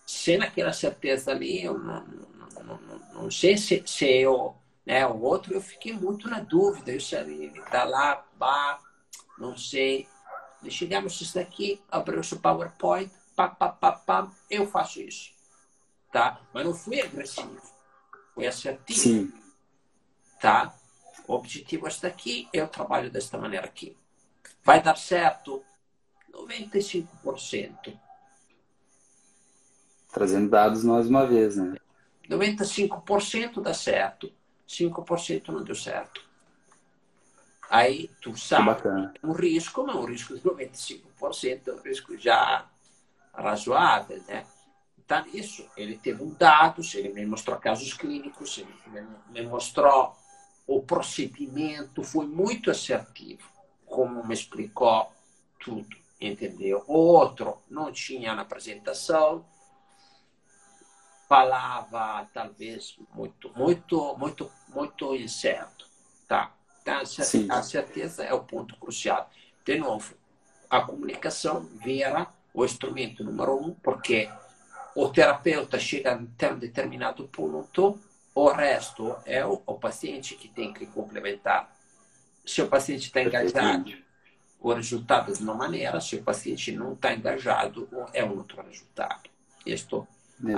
Sendo 0.05 0.43
aquela 0.43 0.73
certeza 0.73 1.31
ali, 1.31 1.63
eu 1.63 1.79
não, 1.79 2.05
não, 2.05 2.77
não, 2.77 3.13
não 3.13 3.31
sei 3.31 3.57
se, 3.57 3.81
se 3.85 4.05
eu. 4.05 4.55
Né, 4.85 5.07
o 5.07 5.19
outro, 5.21 5.53
eu 5.53 5.61
fiquei 5.61 5.93
muito 5.93 6.29
na 6.29 6.41
dúvida. 6.41 6.91
Eu 6.91 7.01
sabia, 7.01 7.45
ele 7.45 7.59
está 7.59 7.85
lá, 7.85 8.23
bah, 8.37 8.79
não 9.37 9.57
sei. 9.57 10.07
E 10.61 10.69
chegamos 10.69 11.19
isso 11.19 11.35
daqui, 11.35 11.81
abriu 11.89 12.19
o 12.19 12.39
PowerPoint, 12.39 13.11
pá, 13.35 13.47
pá, 13.47 13.69
pá, 13.69 13.91
pá, 13.93 14.31
eu 14.49 14.67
faço 14.67 15.01
isso. 15.01 15.31
Tá? 16.11 16.39
Mas 16.53 16.65
não 16.65 16.73
fui 16.73 17.01
agressivo, 17.01 17.61
fui 18.33 18.45
assertivo. 18.45 18.99
Sim. 18.99 19.44
Tá? 20.39 20.75
O 21.27 21.33
objetivo 21.33 21.87
está 21.87 22.07
aqui, 22.07 22.47
eu 22.53 22.67
trabalho 22.67 23.09
desta 23.09 23.37
maneira 23.37 23.65
aqui. 23.65 23.97
Vai 24.63 24.81
dar 24.81 24.97
certo? 24.97 25.63
95%. 26.31 27.97
Trazendo 30.11 30.49
dados 30.49 30.83
mais 30.83 31.07
uma 31.07 31.25
vez, 31.25 31.57
né? 31.57 31.75
95% 32.29 33.61
dá 33.61 33.73
certo, 33.73 34.31
5% 34.67 35.49
não 35.49 35.63
deu 35.63 35.75
certo. 35.75 36.21
Aí 37.69 38.09
tu 38.21 38.37
sabe 38.37 38.69
um 39.23 39.31
risco, 39.31 39.85
mas 39.85 39.95
um 39.95 40.05
risco 40.05 40.35
de 40.35 40.41
95% 40.41 41.67
é 41.67 41.71
um 41.73 41.81
risco 41.81 42.17
já 42.17 42.65
razoável, 43.33 44.21
né? 44.27 44.45
Então, 44.97 45.23
isso, 45.33 45.65
ele 45.77 45.97
teve 45.97 46.23
um 46.23 46.33
dados, 46.33 46.95
ele 46.95 47.09
me 47.09 47.25
mostrou 47.25 47.57
casos 47.57 47.93
clínicos, 47.93 48.57
ele 48.57 49.05
me 49.29 49.41
mostrou 49.43 50.15
o 50.67 50.81
procedimento 50.81 52.03
foi 52.03 52.25
muito 52.25 52.71
assertivo, 52.71 53.49
como 53.85 54.25
me 54.25 54.33
explicou 54.33 55.11
tudo, 55.59 55.95
entendeu? 56.19 56.83
O 56.87 56.97
outro 56.97 57.57
não 57.69 57.91
tinha 57.91 58.33
na 58.33 58.41
apresentação, 58.41 59.45
falava 61.27 62.27
talvez 62.33 62.97
muito, 63.13 63.51
muito, 63.55 64.15
muito, 64.17 64.51
muito 64.69 65.15
incerto, 65.15 65.87
tá? 66.27 66.53
Então, 66.81 67.01
a 67.49 67.63
certeza 67.63 68.23
é 68.23 68.33
o 68.33 68.43
ponto 68.43 68.77
crucial. 68.77 69.29
De 69.65 69.77
novo, 69.77 70.13
a 70.69 70.81
comunicação 70.81 71.61
vira 71.83 72.27
o 72.53 72.63
instrumento 72.63 73.23
número 73.23 73.57
um, 73.57 73.73
porque 73.73 74.29
o 74.95 75.09
terapeuta 75.09 75.79
chega 75.79 76.13
a 76.13 76.17
um 76.53 76.59
determinado 76.59 77.27
ponto 77.27 77.99
o 78.35 78.49
resto 78.49 79.15
é 79.25 79.45
o, 79.45 79.61
o 79.65 79.75
paciente 79.75 80.35
que 80.35 80.49
tem 80.49 80.73
que 80.73 80.85
complementar. 80.85 81.73
Se 82.45 82.61
o 82.61 82.67
paciente 82.67 83.05
está 83.07 83.23
engajado, 83.23 83.93
o 84.59 84.73
resultado 84.73 85.31
é 85.31 85.35
de 85.35 85.41
uma 85.41 85.55
maneira. 85.55 86.01
Se 86.01 86.17
o 86.17 86.23
paciente 86.23 86.73
não 86.73 86.93
está 86.93 87.13
engajado, 87.13 87.87
é 88.13 88.25
outro 88.25 88.61
resultado. 88.61 89.29
Isto 89.65 90.05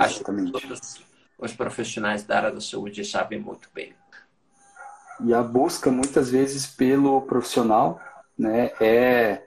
acho 0.00 0.24
que 0.24 0.50
todos 0.50 1.00
os 1.38 1.52
profissionais 1.52 2.24
da 2.24 2.36
área 2.36 2.50
da 2.50 2.60
saúde 2.60 3.04
sabem 3.04 3.38
muito 3.38 3.70
bem. 3.72 3.94
E 5.24 5.32
a 5.32 5.42
busca, 5.42 5.90
muitas 5.90 6.30
vezes, 6.30 6.66
pelo 6.66 7.22
profissional, 7.22 8.00
né, 8.36 8.72
é 8.80 9.42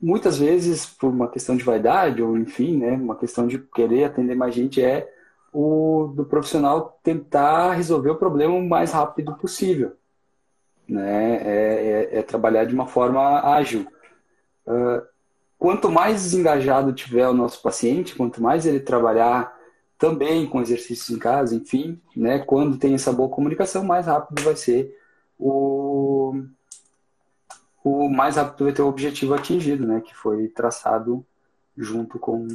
muitas 0.00 0.38
vezes 0.38 0.86
por 0.86 1.08
uma 1.08 1.28
questão 1.28 1.56
de 1.56 1.64
vaidade 1.64 2.22
ou 2.22 2.38
enfim, 2.38 2.76
né, 2.76 2.92
uma 2.92 3.16
questão 3.16 3.46
de 3.46 3.58
querer 3.58 4.04
atender 4.04 4.36
mais 4.36 4.54
gente 4.54 4.82
é 4.82 5.12
o 5.52 6.12
do 6.14 6.24
profissional 6.24 6.98
tentar 7.02 7.72
resolver 7.72 8.10
o 8.10 8.16
problema 8.16 8.54
o 8.54 8.68
mais 8.68 8.92
rápido 8.92 9.34
possível. 9.36 9.96
Né? 10.88 11.36
É, 11.36 12.08
é, 12.14 12.18
é 12.18 12.22
trabalhar 12.22 12.64
de 12.64 12.74
uma 12.74 12.86
forma 12.86 13.40
ágil. 13.40 13.86
Uh, 14.66 15.02
quanto 15.58 15.90
mais 15.90 16.22
desengajado 16.22 16.92
tiver 16.92 17.28
o 17.28 17.34
nosso 17.34 17.60
paciente, 17.62 18.14
quanto 18.14 18.42
mais 18.42 18.66
ele 18.66 18.80
trabalhar 18.80 19.56
também 19.98 20.46
com 20.46 20.62
exercícios 20.62 21.10
em 21.10 21.18
casa, 21.18 21.56
enfim, 21.56 22.00
né, 22.14 22.38
quando 22.38 22.78
tem 22.78 22.94
essa 22.94 23.12
boa 23.12 23.28
comunicação, 23.28 23.84
mais 23.84 24.06
rápido 24.06 24.42
vai 24.42 24.54
ser 24.54 24.96
o, 25.36 26.40
o 27.82 28.08
mais 28.08 28.36
rápido 28.36 28.64
vai 28.64 28.72
ter 28.72 28.82
o 28.82 28.88
objetivo 28.88 29.34
atingido, 29.34 29.84
né, 29.84 30.00
que 30.00 30.14
foi 30.14 30.46
traçado 30.48 31.26
junto 31.76 32.18
com, 32.18 32.46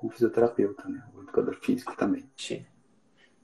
com 0.00 0.06
o 0.06 0.10
fisioterapeuta, 0.10 0.88
né, 0.88 1.06
o 1.14 1.20
educador 1.20 1.54
físico 1.56 1.94
também. 1.94 2.28
Sim. 2.34 2.64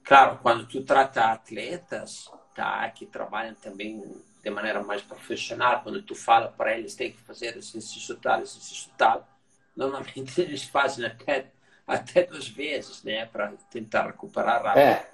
Claro, 0.03 0.39
quando 0.41 0.67
tu 0.67 0.83
trata 0.83 1.25
atletas, 1.25 2.31
tá, 2.55 2.89
que 2.89 3.05
trabalham 3.05 3.53
também 3.53 4.01
de 4.41 4.49
maneira 4.49 4.81
mais 4.81 5.01
profissional, 5.03 5.83
quando 5.83 6.01
tu 6.01 6.15
fala 6.15 6.47
para 6.47 6.75
eles 6.75 6.95
tem 6.95 7.11
que 7.11 7.19
fazer 7.19 7.55
exercício 7.55 8.15
tal, 8.15 8.41
exercício 8.41 8.91
tal, 8.97 9.27
normalmente 9.75 10.39
eles 10.41 10.63
fazem 10.63 11.05
até 11.05 11.51
até 11.85 12.23
duas 12.23 12.49
vezes, 12.49 13.01
né, 13.03 13.25
para 13.27 13.53
tentar 13.71 14.07
recuperar 14.07 14.61
rápido. 14.61 14.81
É. 14.81 15.09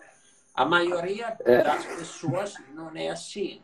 A 0.56 0.66
maioria 0.66 1.38
é. 1.42 1.62
das 1.62 1.86
pessoas 1.86 2.56
não 2.74 2.90
é 2.96 3.10
assim, 3.10 3.62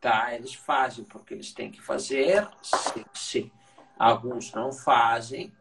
tá? 0.00 0.34
Eles 0.34 0.54
fazem 0.54 1.04
porque 1.04 1.34
eles 1.34 1.52
têm 1.52 1.70
que 1.70 1.82
fazer, 1.82 2.48
se, 2.62 3.04
se 3.12 3.52
alguns 3.98 4.52
não 4.52 4.72
fazem, 4.72 5.52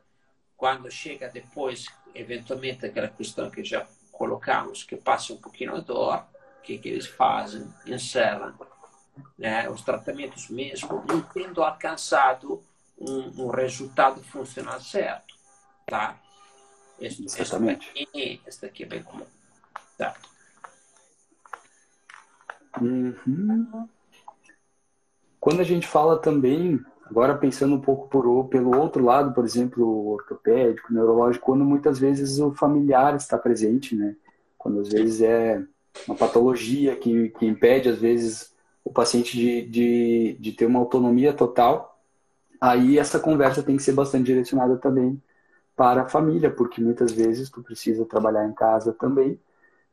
quando 0.57 0.89
chega 0.89 1.29
depois, 1.29 1.85
eventualmente, 2.15 2.85
aquela 2.85 3.07
questão 3.07 3.49
que 3.49 3.63
já 3.63 3.87
colocamos, 4.11 4.83
que 4.83 4.97
passa 4.97 5.31
um 5.31 5.37
pouquinho 5.37 5.75
a 5.75 5.79
dor, 5.79 6.25
o 6.57 6.61
que, 6.63 6.79
que 6.79 6.89
eles 6.89 7.05
fazem? 7.05 7.71
Encerram 7.85 8.53
né, 9.37 9.69
os 9.69 9.83
tratamentos 9.83 10.49
mesmo, 10.49 11.05
não 11.07 11.21
tendo 11.21 11.63
alcançado 11.63 12.63
um, 12.97 13.45
um 13.45 13.47
resultado 13.49 14.21
funcional 14.23 14.81
certo, 14.81 15.35
tá? 15.85 16.19
Este, 16.99 17.23
Exatamente. 17.23 17.91
Este 17.93 18.03
aqui, 18.03 18.41
este 18.47 18.65
aqui 18.65 18.83
é 18.83 18.87
bem 18.87 19.03
comum. 19.03 19.27
Tá. 19.95 20.15
Uhum. 22.81 23.87
Quando 25.39 25.61
a 25.61 25.63
gente 25.63 25.87
fala 25.87 26.19
também, 26.19 26.83
agora 27.09 27.37
pensando 27.37 27.75
um 27.75 27.81
pouco 27.81 28.07
por, 28.07 28.45
pelo 28.45 28.77
outro 28.77 29.03
lado, 29.03 29.33
por 29.33 29.45
exemplo, 29.45 30.09
ortopédico, 30.09 30.93
neurológico, 30.93 31.45
quando 31.45 31.63
muitas 31.63 31.97
vezes 31.99 32.39
o 32.39 32.53
familiar 32.53 33.15
está 33.15 33.37
presente, 33.37 33.95
né? 33.95 34.15
Quando 34.57 34.81
às 34.81 34.89
vezes 34.89 35.21
é 35.21 35.63
uma 36.07 36.15
patologia 36.15 36.95
que, 36.95 37.29
que 37.29 37.45
impede, 37.45 37.89
às 37.89 37.97
vezes, 37.97 38.53
o 38.83 38.91
paciente 38.91 39.35
de, 39.37 39.61
de, 39.63 40.37
de 40.39 40.51
ter 40.51 40.65
uma 40.65 40.79
autonomia 40.79 41.33
total, 41.33 41.99
aí 42.59 42.99
essa 42.99 43.19
conversa 43.19 43.63
tem 43.63 43.77
que 43.77 43.83
ser 43.83 43.93
bastante 43.93 44.25
direcionada 44.25 44.77
também 44.77 45.21
para 45.75 46.03
a 46.03 46.09
família, 46.09 46.49
porque 46.49 46.81
muitas 46.81 47.11
vezes 47.11 47.49
tu 47.49 47.61
precisa 47.61 48.05
trabalhar 48.05 48.47
em 48.47 48.53
casa 48.53 48.91
também. 48.91 49.39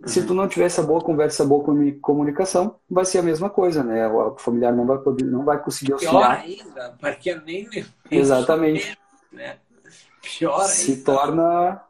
Uhum. 0.00 0.08
Se 0.08 0.26
tu 0.26 0.34
não 0.34 0.48
tiver 0.48 0.66
essa 0.66 0.82
boa 0.82 1.00
conversa, 1.00 1.44
boa 1.44 1.64
comunicação, 2.00 2.76
vai 2.90 3.04
ser 3.04 3.18
a 3.18 3.22
mesma 3.22 3.48
coisa, 3.48 3.82
né? 3.82 4.06
O 4.08 4.36
familiar 4.36 4.72
não 4.72 4.86
vai 4.86 4.98
poder, 4.98 5.24
não 5.24 5.44
vai 5.44 5.62
conseguir 5.62 5.92
auxiliar. 5.92 6.42
Pior 6.42 6.60
ainda, 6.64 6.96
porque 7.00 7.34
nem 7.36 7.68
exatamente, 8.10 8.98
né? 9.32 9.56
Pior 10.20 10.60
ainda. 10.60 10.68
Se 10.68 11.02
torna 11.02 11.80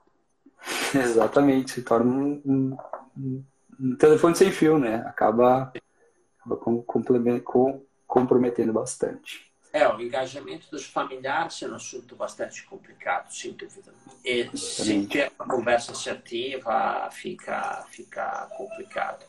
exatamente, 0.95 1.73
se 1.73 1.83
torna 1.83 2.13
um, 2.13 2.77
um, 3.17 3.45
um 3.81 3.97
telefone 3.97 4.35
sem 4.37 4.51
fio, 4.51 4.79
né? 4.79 4.97
Acaba, 5.07 5.73
acaba 6.41 6.61
comprometendo 8.07 8.73
bastante. 8.73 9.54
É, 9.75 9.89
o 9.89 10.01
engajamento 10.01 10.71
dos 10.71 10.85
familiares 10.85 11.61
é 11.61 11.67
um 11.67 11.75
assunto 11.75 12.15
bastante 12.15 12.63
complicado, 12.63 13.29
sem 13.35 13.51
dúvida. 13.55 13.93
E 14.25 14.57
sem 14.57 15.05
ter 15.05 15.33
uma 15.37 15.49
conversa 15.49 15.91
assertiva, 15.91 17.11
fica, 17.11 17.85
fica 17.91 18.47
complicado. 18.57 19.27